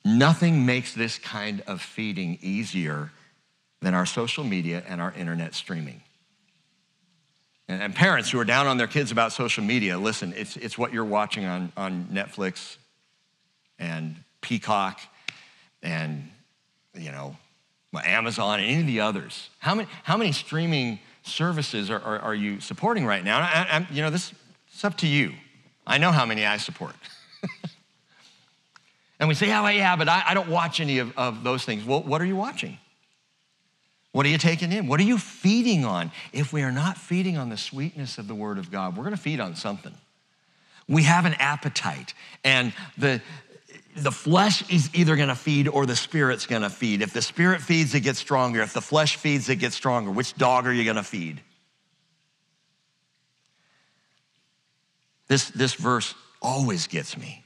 [0.06, 3.10] Nothing makes this kind of feeding easier
[3.82, 6.04] than our social media and our internet streaming.
[7.68, 10.78] And, and parents who are down on their kids about social media, listen, it's, it's
[10.78, 12.78] what you're watching on, on Netflix
[13.80, 15.02] and Peacock
[15.82, 16.30] and,
[16.93, 17.36] you know,
[18.06, 19.50] Amazon and any of the others.
[19.58, 23.39] How many, how many streaming services are, are, are you supporting right now?
[23.39, 24.34] I, I, you know, this
[24.78, 25.34] it's up to you.
[25.86, 26.93] I know how many I support.
[29.19, 31.84] and we say, oh, yeah, but I, I don't watch any of, of those things.
[31.84, 32.78] Well, what are you watching?
[34.11, 34.88] What are you taking in?
[34.88, 36.11] What are you feeding on?
[36.34, 39.15] If we are not feeding on the sweetness of the Word of God, we're going
[39.15, 39.93] to feed on something.
[40.88, 42.13] We have an appetite,
[42.43, 43.21] and the,
[43.98, 47.02] the flesh is either going to feed or the spirit's going to feed.
[47.02, 48.62] If the spirit feeds, it gets stronger.
[48.62, 50.12] If the flesh feeds, it gets stronger.
[50.12, 51.41] Which dog are you going to feed?
[55.28, 57.43] This, this verse always gets me,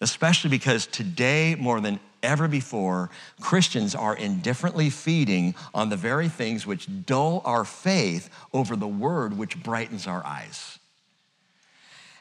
[0.00, 3.10] especially because today, more than ever before,
[3.40, 9.38] Christians are indifferently feeding on the very things which dull our faith over the word
[9.38, 10.78] which brightens our eyes.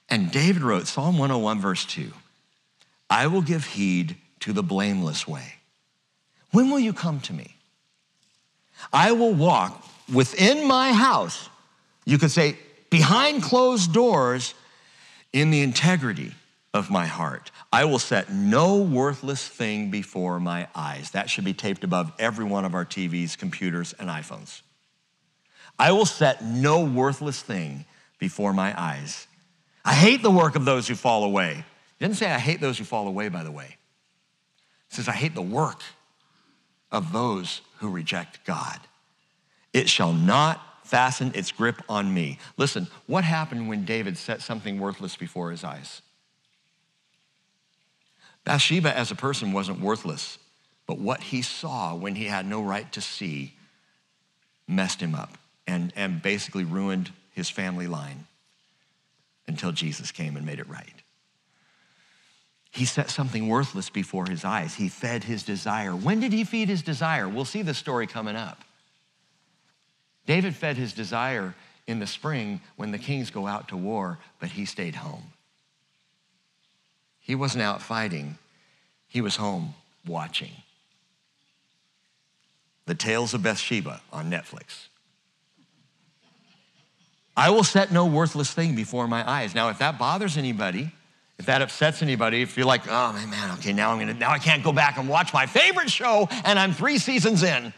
[0.10, 2.14] And David wrote Psalm 101, verse 2
[3.10, 5.56] I will give heed to the blameless way.
[6.52, 7.56] When will you come to me?
[8.94, 11.50] I will walk within my house.
[12.06, 12.58] You could say,
[12.90, 14.54] behind closed doors
[15.34, 16.34] in the integrity
[16.74, 17.52] of my heart.
[17.72, 21.12] I will set no worthless thing before my eyes.
[21.12, 24.62] That should be taped above every one of our TVs, computers, and iPhones.
[25.80, 27.86] I will set no worthless thing
[28.20, 29.28] before my eyes.
[29.84, 31.66] I hate the work of those who fall away.
[31.98, 33.78] He didn't say I hate those who fall away, by the way.
[34.90, 35.82] He says, I hate the work
[36.92, 38.80] of those who reject God.
[39.74, 42.40] It shall not fasten its grip on me.
[42.56, 46.02] Listen, what happened when David set something worthless before his eyes?
[48.46, 50.38] Bathsheba as a person wasn't worthless,
[50.86, 53.54] but what he saw when he had no right to see
[54.68, 55.38] messed him up
[55.68, 58.26] and, and basically ruined his family line
[59.48, 61.04] until Jesus came and made it right.
[62.78, 64.76] He set something worthless before his eyes.
[64.76, 65.96] He fed his desire.
[65.96, 67.28] When did he feed his desire?
[67.28, 68.64] We'll see the story coming up.
[70.28, 71.56] David fed his desire
[71.88, 75.24] in the spring when the kings go out to war, but he stayed home.
[77.20, 78.38] He wasn't out fighting,
[79.08, 79.74] he was home
[80.06, 80.52] watching.
[82.86, 84.86] The Tales of Bathsheba on Netflix.
[87.36, 89.56] I will set no worthless thing before my eyes.
[89.56, 90.92] Now, if that bothers anybody,
[91.40, 94.40] if that upsets anybody, if you're like, oh man, okay, now I'm gonna, now I
[94.40, 97.74] can't go back and watch my favorite show and I'm three seasons in.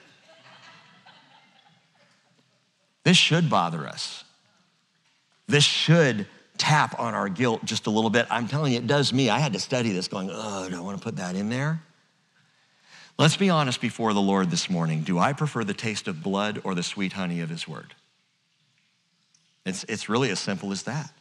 [3.04, 4.24] This should bother us.
[5.48, 8.28] This should tap on our guilt just a little bit.
[8.30, 9.30] I'm telling you, it does me.
[9.30, 11.82] I had to study this going, oh, do I want to put that in there?
[13.18, 15.02] Let's be honest before the Lord this morning.
[15.02, 17.96] Do I prefer the taste of blood or the sweet honey of His word?
[19.66, 21.12] It's, it's really as simple as that.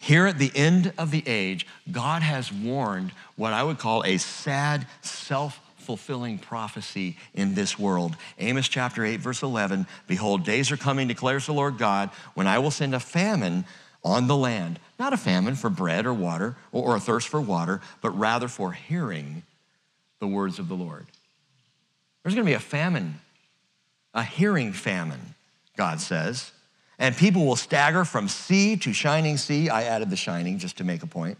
[0.00, 4.18] Here at the end of the age, God has warned what I would call a
[4.18, 8.16] sad, self fulfilling prophecy in this world.
[8.38, 12.58] Amos chapter 8, verse 11 Behold, days are coming, declares the Lord God, when I
[12.58, 13.64] will send a famine
[14.04, 14.78] on the land.
[14.98, 18.72] Not a famine for bread or water or, a thirst for water, but rather for
[18.72, 19.42] hearing
[20.20, 21.06] the words of the Lord.
[22.22, 23.20] There's going to be a famine,
[24.14, 25.34] a hearing famine,
[25.76, 26.50] God says.
[26.98, 29.68] And people will stagger from sea to shining sea.
[29.68, 31.38] I added the shining just to make a point.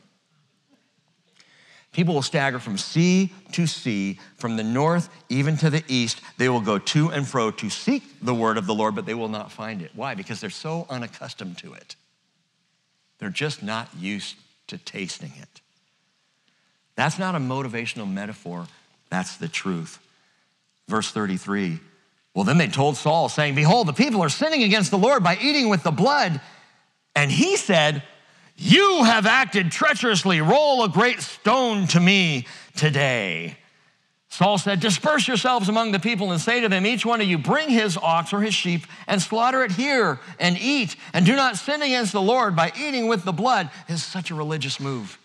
[1.93, 6.20] People will stagger from sea to sea, from the north even to the east.
[6.37, 9.15] They will go to and fro to seek the word of the Lord, but they
[9.15, 9.93] will not find it.
[9.95, 10.15] Why?
[10.15, 11.97] Because they're so unaccustomed to it.
[13.19, 15.62] They're just not used to tasting it.
[16.97, 18.66] That's not a motivational metaphor,
[19.09, 19.99] that's the truth.
[20.89, 21.81] Verse 33
[22.37, 25.39] Well, then they told Saul, saying, Behold, the people are sinning against the Lord by
[25.41, 26.39] eating with the blood.
[27.15, 28.03] And he said,
[28.59, 30.43] You have acted treacherously.
[30.43, 32.47] Roll a great stone to me
[32.77, 33.57] today.
[34.29, 37.39] Saul said, Disperse yourselves among the people and say to them, Each one of you
[37.39, 41.57] bring his ox or his sheep and slaughter it here and eat, and do not
[41.57, 43.71] sin against the Lord by eating with the blood.
[43.89, 45.19] Is such a religious move.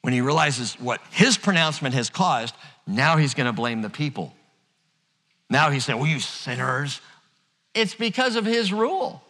[0.00, 2.54] When he realizes what his pronouncement has caused,
[2.86, 4.32] now he's going to blame the people.
[5.50, 7.00] Now he's saying, Well, you sinners.
[7.74, 9.22] It's because of his rule.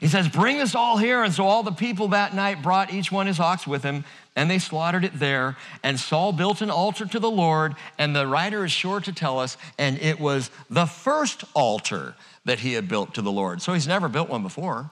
[0.00, 1.22] He says, Bring this all here.
[1.22, 4.04] And so all the people that night brought each one his ox with him,
[4.36, 5.56] and they slaughtered it there.
[5.82, 9.38] And Saul built an altar to the Lord, and the writer is sure to tell
[9.38, 13.62] us, and it was the first altar that he had built to the Lord.
[13.62, 14.90] So he's never built one before.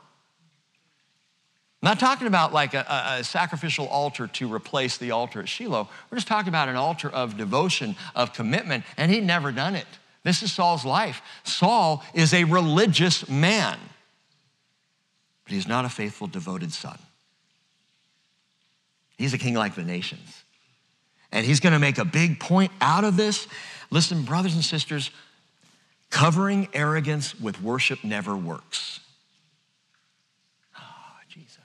[1.82, 5.88] Not talking about like a, a, sacrificial altar to replace the altar at Shiloh.
[6.10, 9.86] We're just talking about an altar of devotion, of commitment, and he'd never done it.
[10.22, 11.20] This is Saul's life.
[11.44, 13.78] Saul is a religious man,
[15.44, 16.98] but he's not a faithful, devoted son.
[19.18, 20.42] He's a king like the nations.
[21.32, 23.48] And he's to make a big point out of this.
[23.90, 25.10] Listen, brothers and sisters,
[26.10, 29.00] covering arrogance with worship never works.
[30.78, 30.82] Oh,
[31.28, 31.58] Jesus.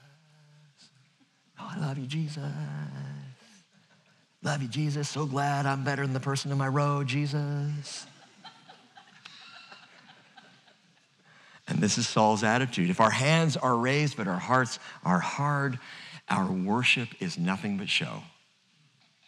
[1.60, 2.42] Oh, I love you, Jesus.
[4.42, 5.08] Love you, Jesus.
[5.08, 8.06] So glad I'm better than the person in my row, Jesus.
[11.66, 12.88] And this is Saul's attitude.
[12.88, 15.78] If our hands are raised, but our hearts are hard,
[16.28, 18.22] our worship is nothing but show.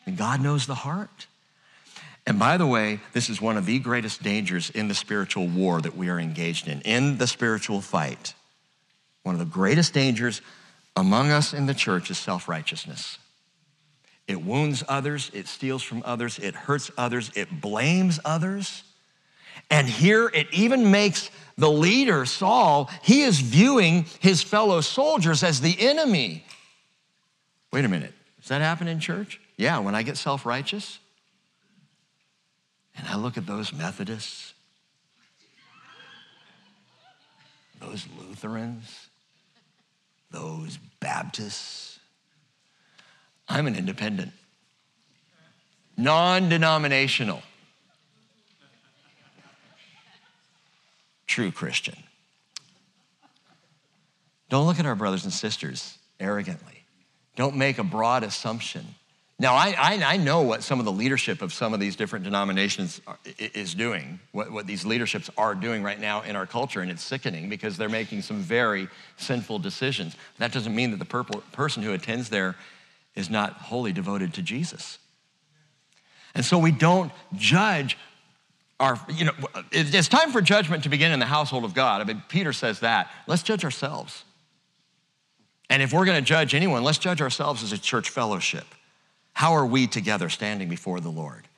[0.07, 1.27] And God knows the heart.
[2.27, 5.81] And by the way, this is one of the greatest dangers in the spiritual war
[5.81, 8.35] that we are engaged in, in the spiritual fight.
[9.23, 10.41] One of the greatest dangers
[10.97, 13.19] among us in the church is self righteousness.
[14.29, 18.85] It wounds others, it steals from others, it hurts others, it blames others.
[19.71, 25.61] And here it even makes the leader, Saul, he is viewing his fellow soldiers as
[25.61, 26.45] the enemy.
[27.73, 29.41] Wait a minute, does that happen in church?
[29.57, 30.99] Yeah, when I get self righteous
[32.97, 34.55] and I look at those Methodists,
[37.81, 39.10] those Lutherans,
[40.31, 41.99] those Baptists,
[43.49, 44.33] I'm an independent,
[45.97, 47.43] non denominational.
[51.31, 51.95] true Christian.
[54.49, 56.85] Don't look at our brothers and sisters arrogantly.
[57.37, 58.85] Don't make a broad assumption.
[59.41, 62.27] Now, I, I, I, know what some of the leadership of some of these different
[62.27, 66.83] denominations are, is doing, what, what these leaderships are doing right now in our culture,
[66.83, 68.87] and it's sickening because they're making some very
[69.17, 70.15] sinful decisions.
[70.37, 72.55] That doesn't mean that the person who attends there
[73.15, 74.99] is not wholly devoted to Jesus.
[76.35, 77.97] And so we don't judge
[78.79, 79.33] our, you know,
[79.73, 82.03] it's time for judgment to begin in the household of God.
[82.03, 83.11] I mean, Peter says that.
[83.27, 84.23] Let's judge ourselves.
[85.71, 88.67] And if we're going to judge anyone, let's judge ourselves as a church fellowship.
[89.33, 91.49] How are we together standing before the Lord?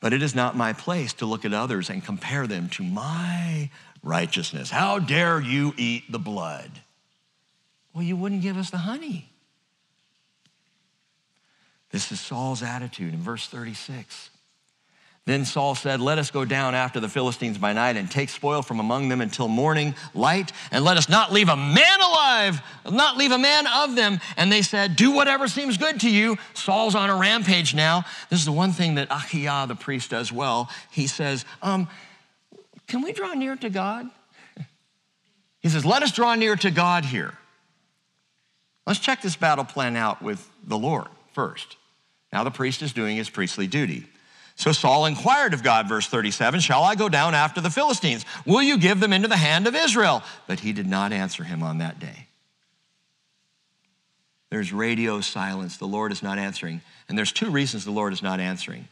[0.00, 3.70] But it is not my place to look at others and compare them to my
[4.02, 4.70] righteousness.
[4.70, 6.70] How dare you eat the blood?
[7.94, 9.30] Well, you wouldn't give us the honey.
[11.90, 14.30] This is Saul's attitude in verse 36.
[15.26, 18.60] Then Saul said, Let us go down after the Philistines by night and take spoil
[18.60, 22.60] from among them until morning light, and let us not leave a man alive,
[22.90, 24.20] not leave a man of them.
[24.36, 26.36] And they said, Do whatever seems good to you.
[26.52, 28.04] Saul's on a rampage now.
[28.28, 30.68] This is the one thing that Ahijah the priest does well.
[30.90, 31.88] He says, um,
[32.86, 34.08] Can we draw near to God?
[35.60, 37.32] He says, Let us draw near to God here.
[38.86, 41.78] Let's check this battle plan out with the Lord first.
[42.30, 44.04] Now the priest is doing his priestly duty.
[44.56, 48.24] So Saul inquired of God, verse 37, Shall I go down after the Philistines?
[48.46, 50.22] Will you give them into the hand of Israel?
[50.46, 52.28] But he did not answer him on that day.
[54.50, 55.78] There's radio silence.
[55.78, 56.80] The Lord is not answering.
[57.08, 58.86] And there's two reasons the Lord is not answering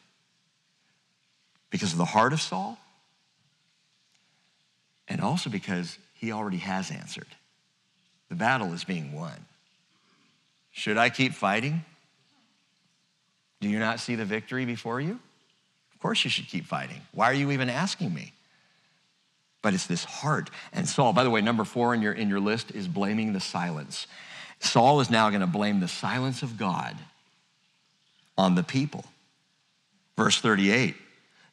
[1.70, 2.78] because of the heart of Saul,
[5.08, 7.28] and also because he already has answered.
[8.28, 9.46] The battle is being won.
[10.70, 11.84] Should I keep fighting?
[13.60, 15.18] Do you not see the victory before you?
[16.02, 17.00] Course you should keep fighting.
[17.12, 18.32] Why are you even asking me?
[19.62, 20.50] But it's this heart.
[20.72, 23.40] And Saul, by the way, number four in your, in your list is blaming the
[23.40, 24.08] silence.
[24.58, 26.96] Saul is now going to blame the silence of God
[28.36, 29.04] on the people.
[30.16, 30.96] Verse 38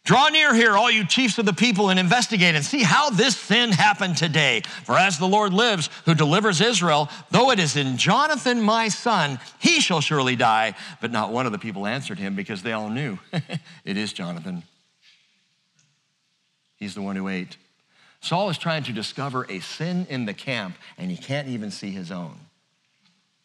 [0.05, 3.38] Draw near here, all you chiefs of the people, and investigate and see how this
[3.38, 4.63] sin happened today.
[4.84, 9.39] For as the Lord lives, who delivers Israel, though it is in Jonathan my son,
[9.59, 10.73] he shall surely die.
[11.01, 13.19] But not one of the people answered him because they all knew
[13.85, 14.63] it is Jonathan.
[16.77, 17.57] He's the one who ate.
[18.21, 21.91] Saul is trying to discover a sin in the camp, and he can't even see
[21.91, 22.35] his own.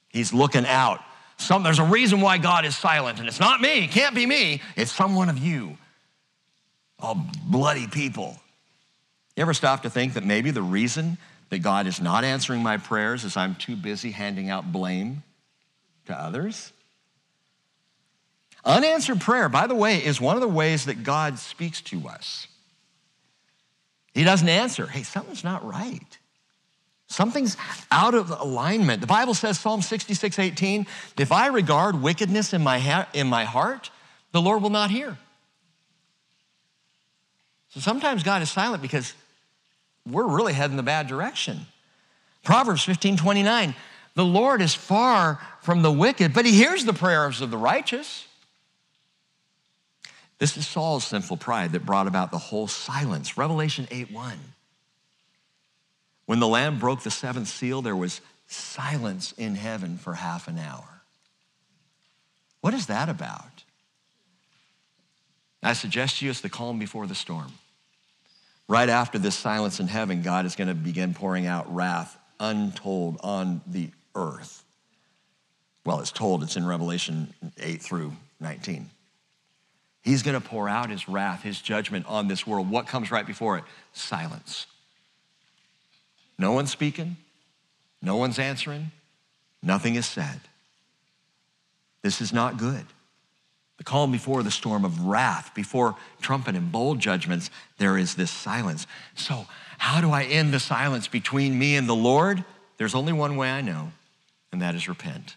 [0.09, 1.01] He's looking out.
[1.37, 4.25] Some, there's a reason why God is silent, and it's not me, it can't be
[4.25, 5.77] me, it's someone of you
[6.99, 7.17] all
[7.47, 8.37] bloody people.
[9.37, 11.19] You ever stop to think that maybe the reason
[11.51, 15.23] that God is not answering my prayers is I'm too busy handing out blame
[16.07, 16.73] to others?
[18.65, 22.47] Unanswered prayer, by the way, is one of the ways that God speaks to us.
[24.15, 24.87] He doesn't answer.
[24.87, 26.19] Hey, something's not right.
[27.09, 27.57] Something's
[27.91, 29.01] out of alignment.
[29.01, 30.87] The Bible says, Psalm 66, 18,
[31.19, 33.91] if I regard wickedness in my, ha- in my heart,
[34.33, 35.19] the Lord will not hear.
[37.75, 39.15] So sometimes God is silent because
[40.09, 41.67] we're really heading the bad direction.
[42.45, 43.75] Proverbs 15, 29,
[44.15, 48.29] the Lord is far from the wicked, but he hears the prayers of the righteous.
[50.39, 53.37] This is Saul's sinful pride that brought about the whole silence.
[53.37, 54.39] Revelation 8 1.
[56.27, 60.59] When the Lamb broke the seventh seal, there was silence in heaven for half an
[60.59, 61.03] hour.
[62.61, 63.65] What is that about?
[65.63, 67.53] I suggest to you it's the calm before the storm.
[68.69, 73.19] Right after this silence in heaven, God is going to begin pouring out wrath untold
[73.23, 74.65] on the earth.
[75.85, 78.91] Well, it's told, it's in Revelation 8 through 19.
[80.03, 82.71] He's going to pour out his wrath, his judgment on this world.
[82.71, 83.65] What comes right before it?
[83.93, 84.67] Silence.
[86.39, 87.17] No one's speaking,
[88.03, 88.91] no one's answering,
[89.63, 90.41] nothing is said.
[92.03, 92.85] This is not good.
[93.85, 98.31] The calm before the storm of wrath, before trumpet and bowl judgments, there is this
[98.31, 98.87] silence.
[99.15, 99.47] So,
[99.77, 102.47] how do I end the silence between me and the Lord?
[102.79, 103.93] There's only one way I know,
[104.51, 105.37] and that is repent.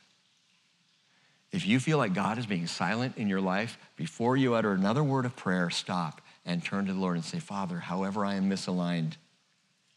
[1.52, 5.04] If you feel like God is being silent in your life, before you utter another
[5.04, 8.50] word of prayer, stop and turn to the Lord and say, Father, however I am
[8.50, 9.18] misaligned,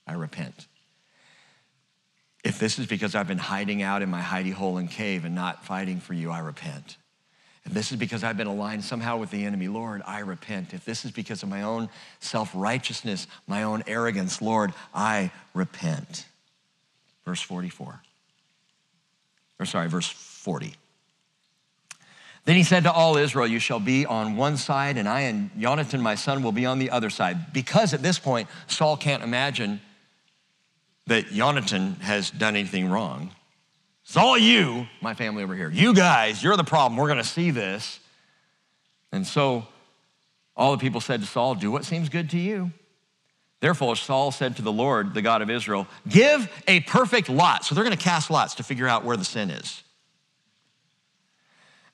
[0.08, 0.66] I repent.
[2.42, 5.36] If this is because I've been hiding out in my hidey hole and cave and
[5.36, 6.96] not fighting for you, I repent.
[7.64, 10.72] If this is because I've been aligned somehow with the enemy, Lord, I repent.
[10.72, 16.26] If this is because of my own self righteousness, my own arrogance, Lord, I repent.
[17.24, 18.00] Verse 44.
[19.58, 20.74] Or sorry, verse 40.
[22.46, 25.50] Then he said to all Israel, You shall be on one side, and I and
[25.58, 27.52] Jonathan, my son, will be on the other side.
[27.52, 29.82] Because at this point, Saul can't imagine
[31.06, 33.32] that Jonathan has done anything wrong.
[34.10, 35.70] It's all you, my family over here.
[35.70, 36.96] You guys, you're the problem.
[36.96, 38.00] We're going to see this.
[39.12, 39.68] And so
[40.56, 42.72] all the people said to Saul, Do what seems good to you.
[43.60, 47.64] Therefore, Saul said to the Lord, the God of Israel, Give a perfect lot.
[47.64, 49.84] So they're going to cast lots to figure out where the sin is.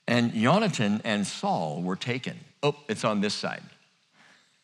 [0.09, 2.39] And Jonathan and Saul were taken.
[2.63, 3.63] Oh, it's on this side.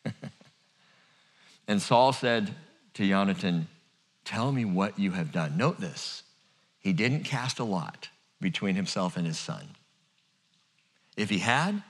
[1.67, 2.49] and Saul said
[2.95, 3.67] to Jonathan,
[4.25, 5.55] Tell me what you have done.
[5.55, 6.22] Note this.
[6.83, 8.09] He didn't cast a lot
[8.41, 9.65] between himself and his son.
[11.15, 11.81] If he had,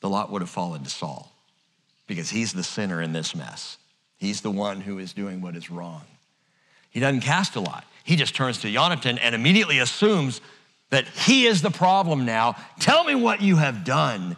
[0.00, 1.32] the lot would have fallen to Saul
[2.06, 3.78] because he's the sinner in this mess.
[4.18, 6.02] He's the one who is doing what is wrong.
[6.90, 7.84] He doesn't cast a lot.
[8.04, 10.42] He just turns to Jonathan and immediately assumes
[10.90, 12.56] that he is the problem now.
[12.78, 14.36] Tell me what you have done.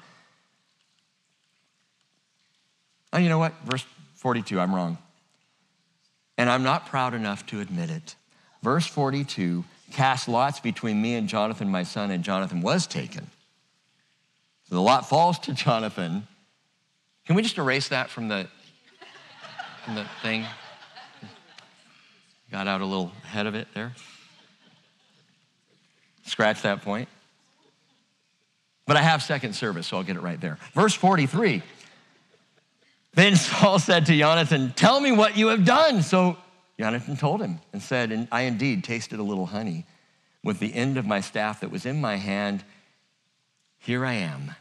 [3.13, 3.55] Oh, you know what?
[3.65, 3.85] Verse
[4.15, 4.99] 42, I'm wrong.
[6.39, 8.15] And I'm not proud enough to admit it.
[8.63, 13.31] Verse 42 cast lots between me and Jonathan, my son, and Jonathan was taken.
[14.69, 16.27] So the lot falls to Jonathan.
[17.27, 18.49] Can we just erase that from the,
[19.85, 20.45] from the thing?
[22.51, 23.93] Got out a little ahead of it there.
[26.27, 27.09] Scratch that point.
[28.87, 30.59] But I have second service, so I'll get it right there.
[30.75, 31.63] Verse 43.
[33.15, 36.03] Then Saul said to Jonathan, Tell me what you have done.
[36.03, 36.37] So
[36.79, 39.87] Jonathan told him and said, And I indeed tasted a little honey
[40.43, 42.65] with the end of my staff that was in my hand.
[43.79, 44.53] Here I am.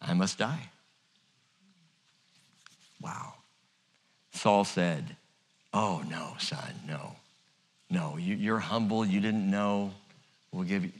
[0.00, 0.70] I must die.
[3.00, 3.34] Wow.
[4.32, 5.16] Saul said,
[5.72, 7.16] Oh, no, son, no.
[7.90, 9.04] No, you, are humble.
[9.04, 9.92] You didn't know.
[10.52, 10.92] We'll give you,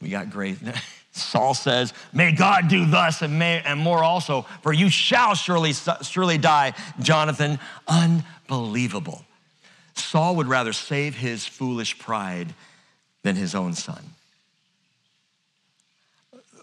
[0.00, 0.58] we got grace.
[1.14, 5.72] Saul says, May God do thus and, may, and more also, for you shall surely,
[6.02, 7.60] surely die, Jonathan.
[7.86, 9.24] Unbelievable.
[9.94, 12.52] Saul would rather save his foolish pride
[13.22, 14.02] than his own son.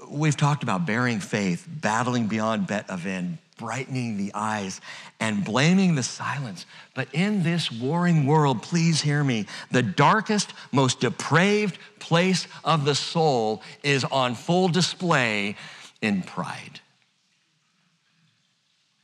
[0.09, 4.81] We've talked about bearing faith, battling beyond Bet Aven, brightening the eyes
[5.19, 6.65] and blaming the silence.
[6.95, 12.95] But in this warring world, please hear me, the darkest, most depraved place of the
[12.95, 15.55] soul is on full display
[16.01, 16.79] in pride.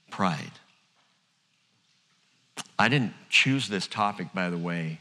[0.10, 0.52] Pride.
[2.80, 5.00] I didn't choose this topic, by the way,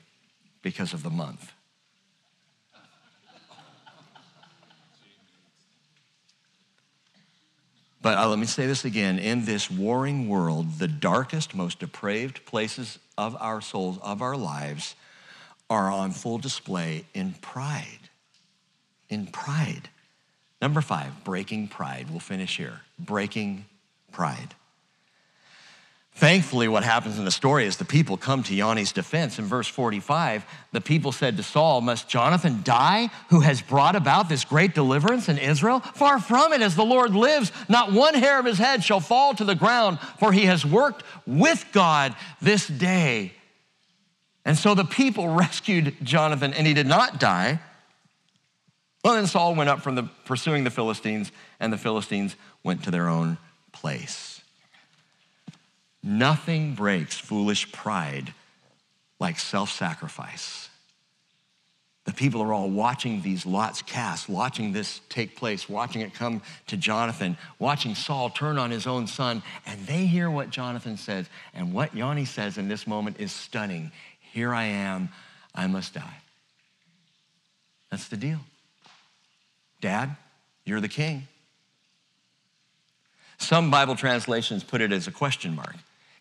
[0.60, 1.52] because of the month.
[8.06, 12.46] But uh, let me say this again in this warring world, the darkest, most depraved
[12.46, 14.94] places of our souls, of our lives,
[15.68, 17.98] are on full display in pride.
[19.08, 19.88] In pride.
[20.62, 22.06] Number five, breaking pride.
[22.08, 22.82] We'll finish here.
[22.96, 23.64] Breaking
[24.12, 24.54] pride.
[26.16, 29.38] Thankfully, what happens in the story is the people come to Yanni's defense.
[29.38, 34.30] In verse 45, the people said to Saul, Must Jonathan die, who has brought about
[34.30, 35.80] this great deliverance in Israel?
[35.80, 39.34] Far from it, as the Lord lives, not one hair of his head shall fall
[39.34, 43.34] to the ground, for he has worked with God this day.
[44.46, 47.60] And so the people rescued Jonathan, and he did not die.
[49.04, 51.30] Well, then Saul went up from the, pursuing the Philistines,
[51.60, 53.36] and the Philistines went to their own
[53.70, 54.35] place.
[56.06, 58.32] Nothing breaks foolish pride
[59.18, 60.68] like self sacrifice.
[62.04, 66.42] The people are all watching these lots cast, watching this take place, watching it come
[66.68, 71.28] to Jonathan, watching Saul turn on his own son, and they hear what Jonathan says.
[71.52, 73.90] And what Yanni says in this moment is stunning.
[74.20, 75.08] Here I am,
[75.56, 76.18] I must die.
[77.90, 78.38] That's the deal.
[79.80, 80.14] Dad,
[80.64, 81.26] you're the king.
[83.38, 85.74] Some Bible translations put it as a question mark.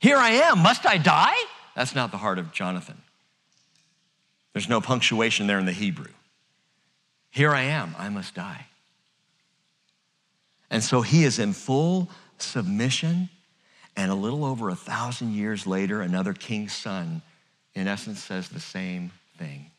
[0.05, 1.33] Here I am, must I die?
[1.75, 3.01] That's not the heart of Jonathan.
[4.53, 6.11] There's no punctuation there in the Hebrew.
[7.31, 8.67] Here I am, I must die.
[10.69, 12.07] And so he is in full
[12.37, 13.29] submission,
[13.97, 17.23] and a little over a thousand years later, another king's son,
[17.73, 19.09] in essence, says the same
[19.39, 19.71] thing.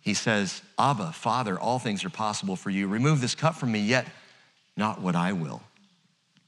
[0.00, 2.88] He says, Abba, Father, all things are possible for you.
[2.88, 4.08] Remove this cup from me, yet
[4.76, 5.62] not what I will,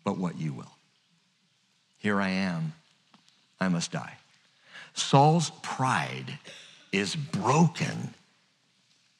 [0.02, 0.72] but what you will.
[2.00, 2.72] Here I am.
[3.60, 4.16] I must die.
[4.94, 6.38] Saul's pride
[6.92, 8.14] is broken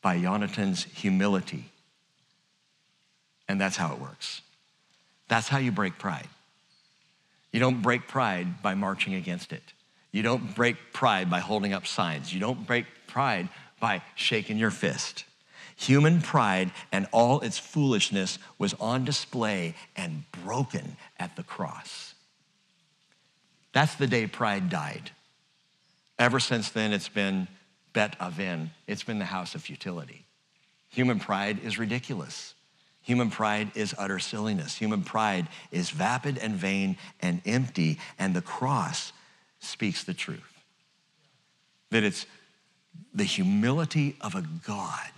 [0.02, 1.66] by Jonathan's humility.
[3.48, 4.40] And that's how it works.
[5.28, 6.28] That's how you break pride.
[7.52, 9.62] You don't break pride by marching against it.
[10.12, 12.32] You don't break pride by holding up signs.
[12.32, 13.48] You don't break pride
[13.78, 15.24] by shaking your fist.
[15.76, 22.14] Human pride and all its foolishness was on display and broken at the cross.
[23.72, 25.10] That's the day pride died.
[26.18, 27.48] Ever since then, it's been
[27.92, 30.26] Bet Aven, it's been the house of futility.
[30.90, 32.54] Human pride is ridiculous.
[33.02, 34.76] Human pride is utter silliness.
[34.76, 39.12] Human pride is vapid and vain and empty, and the cross
[39.60, 40.62] speaks the truth.
[41.90, 42.26] That it's
[43.14, 45.10] the humility of a God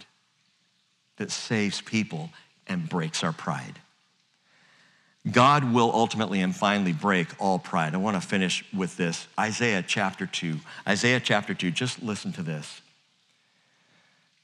[1.16, 2.30] that saves people
[2.66, 3.80] and breaks our pride.
[5.30, 7.94] God will ultimately and finally break all pride.
[7.94, 10.58] I want to finish with this Isaiah chapter 2.
[10.86, 12.80] Isaiah chapter 2, just listen to this.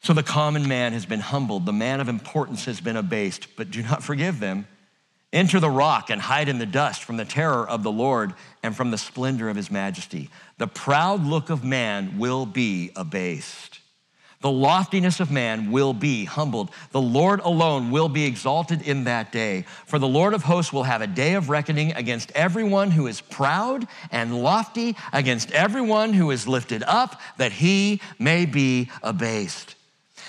[0.00, 3.70] So the common man has been humbled, the man of importance has been abased, but
[3.70, 4.66] do not forgive them.
[5.32, 8.32] Enter the rock and hide in the dust from the terror of the Lord
[8.62, 10.30] and from the splendor of his majesty.
[10.56, 13.77] The proud look of man will be abased.
[14.40, 16.70] The loftiness of man will be humbled.
[16.92, 19.64] The Lord alone will be exalted in that day.
[19.86, 23.20] For the Lord of hosts will have a day of reckoning against everyone who is
[23.20, 29.74] proud and lofty, against everyone who is lifted up, that he may be abased.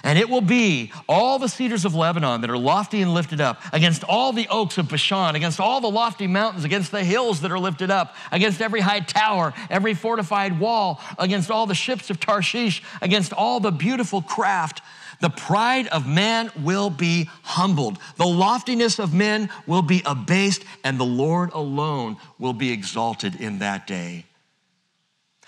[0.03, 3.61] And it will be all the cedars of Lebanon that are lofty and lifted up,
[3.73, 7.51] against all the oaks of Bashan, against all the lofty mountains, against the hills that
[7.51, 12.19] are lifted up, against every high tower, every fortified wall, against all the ships of
[12.19, 14.81] Tarshish, against all the beautiful craft.
[15.21, 20.97] The pride of man will be humbled, the loftiness of men will be abased, and
[20.97, 24.25] the Lord alone will be exalted in that day.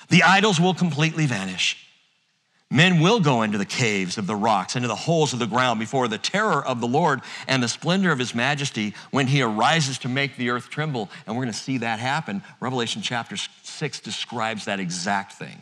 [0.10, 1.88] The idols will completely vanish.
[2.74, 5.78] Men will go into the caves of the rocks, into the holes of the ground
[5.78, 9.98] before the terror of the Lord and the splendor of his majesty when he arises
[10.00, 11.10] to make the earth tremble.
[11.28, 12.42] And we're going to see that happen.
[12.62, 15.62] Revelation chapter 6 describes that exact thing.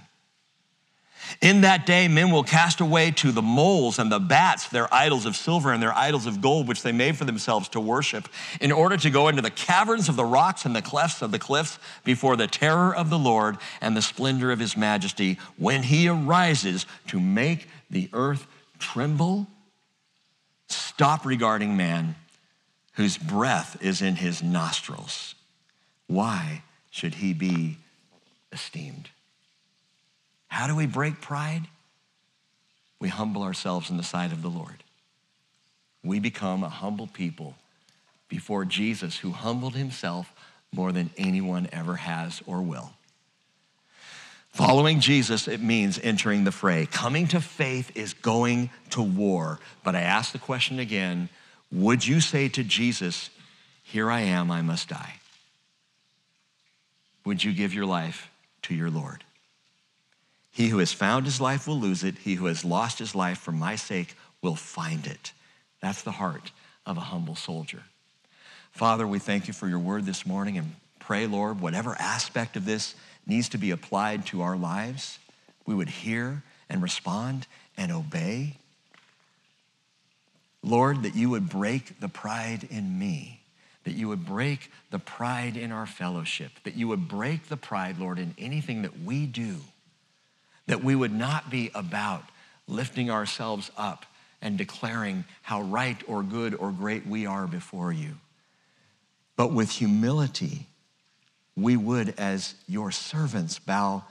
[1.41, 5.26] In that day, men will cast away to the moles and the bats their idols
[5.26, 8.27] of silver and their idols of gold, which they made for themselves to worship,
[8.60, 11.39] in order to go into the caverns of the rocks and the clefts of the
[11.39, 16.07] cliffs before the terror of the Lord and the splendor of his majesty when he
[16.07, 18.47] arises to make the earth
[18.80, 19.47] tremble.
[20.68, 22.15] Stop regarding man
[22.93, 25.35] whose breath is in his nostrils.
[26.07, 27.77] Why should he be
[28.51, 29.10] esteemed?
[30.49, 31.63] How do we break pride?
[32.99, 34.84] We humble ourselves in the sight of the Lord.
[36.03, 37.55] We become a humble people
[38.27, 40.31] before Jesus, who humbled himself
[40.71, 42.91] more than anyone ever has or will.
[44.51, 46.88] Following Jesus, it means entering the fray.
[46.91, 49.59] Coming to faith is going to war.
[49.84, 51.30] But I ask the question again
[51.71, 53.30] would you say to Jesus,
[53.84, 55.15] Here I am, I must die?
[57.26, 58.30] Would you give your life
[58.63, 59.23] to your Lord?
[60.51, 62.17] He who has found his life will lose it.
[62.19, 65.31] He who has lost his life for my sake will find it.
[65.81, 66.51] That's the heart
[66.85, 67.84] of a humble soldier.
[68.71, 72.65] Father, we thank you for your word this morning and pray, Lord, whatever aspect of
[72.65, 72.95] this
[73.26, 75.19] needs to be applied to our lives,
[75.65, 77.47] we would hear and respond
[77.77, 78.55] and obey.
[80.61, 83.41] Lord, that you would break the pride in me,
[83.85, 87.97] that you would break the pride in our fellowship, that you would break the pride,
[87.97, 89.57] Lord, in anything that we do,
[90.69, 92.23] that we would not be about
[92.67, 94.05] lifting ourselves up
[94.39, 98.11] and declaring how right or good or great we are before you.
[99.35, 100.67] But with humility,
[101.57, 104.03] we would, as your servants, bow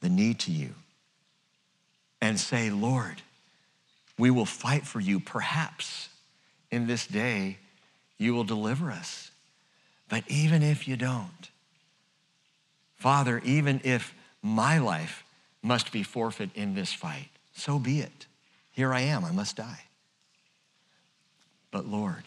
[0.00, 0.70] the knee to you
[2.20, 3.22] and say, Lord,
[4.18, 5.20] we will fight for you.
[5.20, 6.08] Perhaps
[6.72, 7.58] in this day
[8.18, 9.30] you will deliver us.
[10.08, 11.50] But even if you don't,
[12.96, 14.12] Father, even if
[14.42, 15.22] my life
[15.62, 18.26] must be forfeit in this fight, so be it.
[18.72, 19.82] Here I am, I must die.
[21.70, 22.24] But Lord,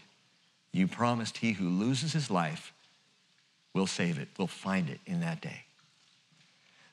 [0.72, 2.74] you promised he who loses his life
[3.74, 5.66] will save it, will find it in that day.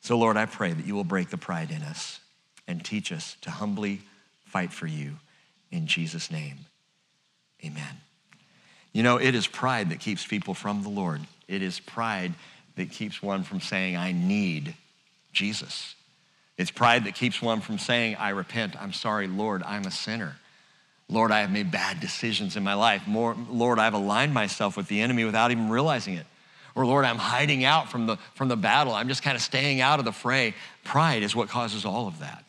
[0.01, 2.19] So, Lord, I pray that you will break the pride in us
[2.67, 4.03] and teach us to humbly
[4.45, 5.13] fight for you
[5.71, 6.59] in Jesus' name.
[7.65, 8.01] Amen.
[8.93, 11.21] You know, it is pride that keeps people from the Lord.
[11.49, 12.35] It is pride
[12.77, 14.75] that keeps one from saying, I need
[15.33, 15.95] Jesus.
[16.59, 18.81] It's pride that keeps one from saying, I repent.
[18.81, 20.37] I'm sorry, Lord, I'm a sinner.
[21.09, 23.07] Lord, I have made bad decisions in my life.
[23.07, 26.27] More, Lord, I've aligned myself with the enemy without even realizing it.
[26.75, 28.95] Or, Lord, I'm hiding out from the, from the battle.
[28.95, 30.55] I'm just kind of staying out of the fray.
[30.85, 32.45] Pride is what causes all of that.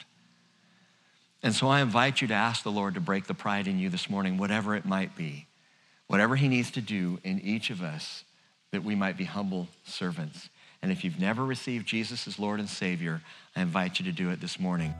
[1.41, 3.89] And so I invite you to ask the Lord to break the pride in you
[3.89, 5.45] this morning, whatever it might be,
[6.07, 8.23] whatever He needs to do in each of us,
[8.71, 10.49] that we might be humble servants.
[10.83, 13.21] And if you've never received Jesus as Lord and Savior,
[13.55, 14.93] I invite you to do it this morning.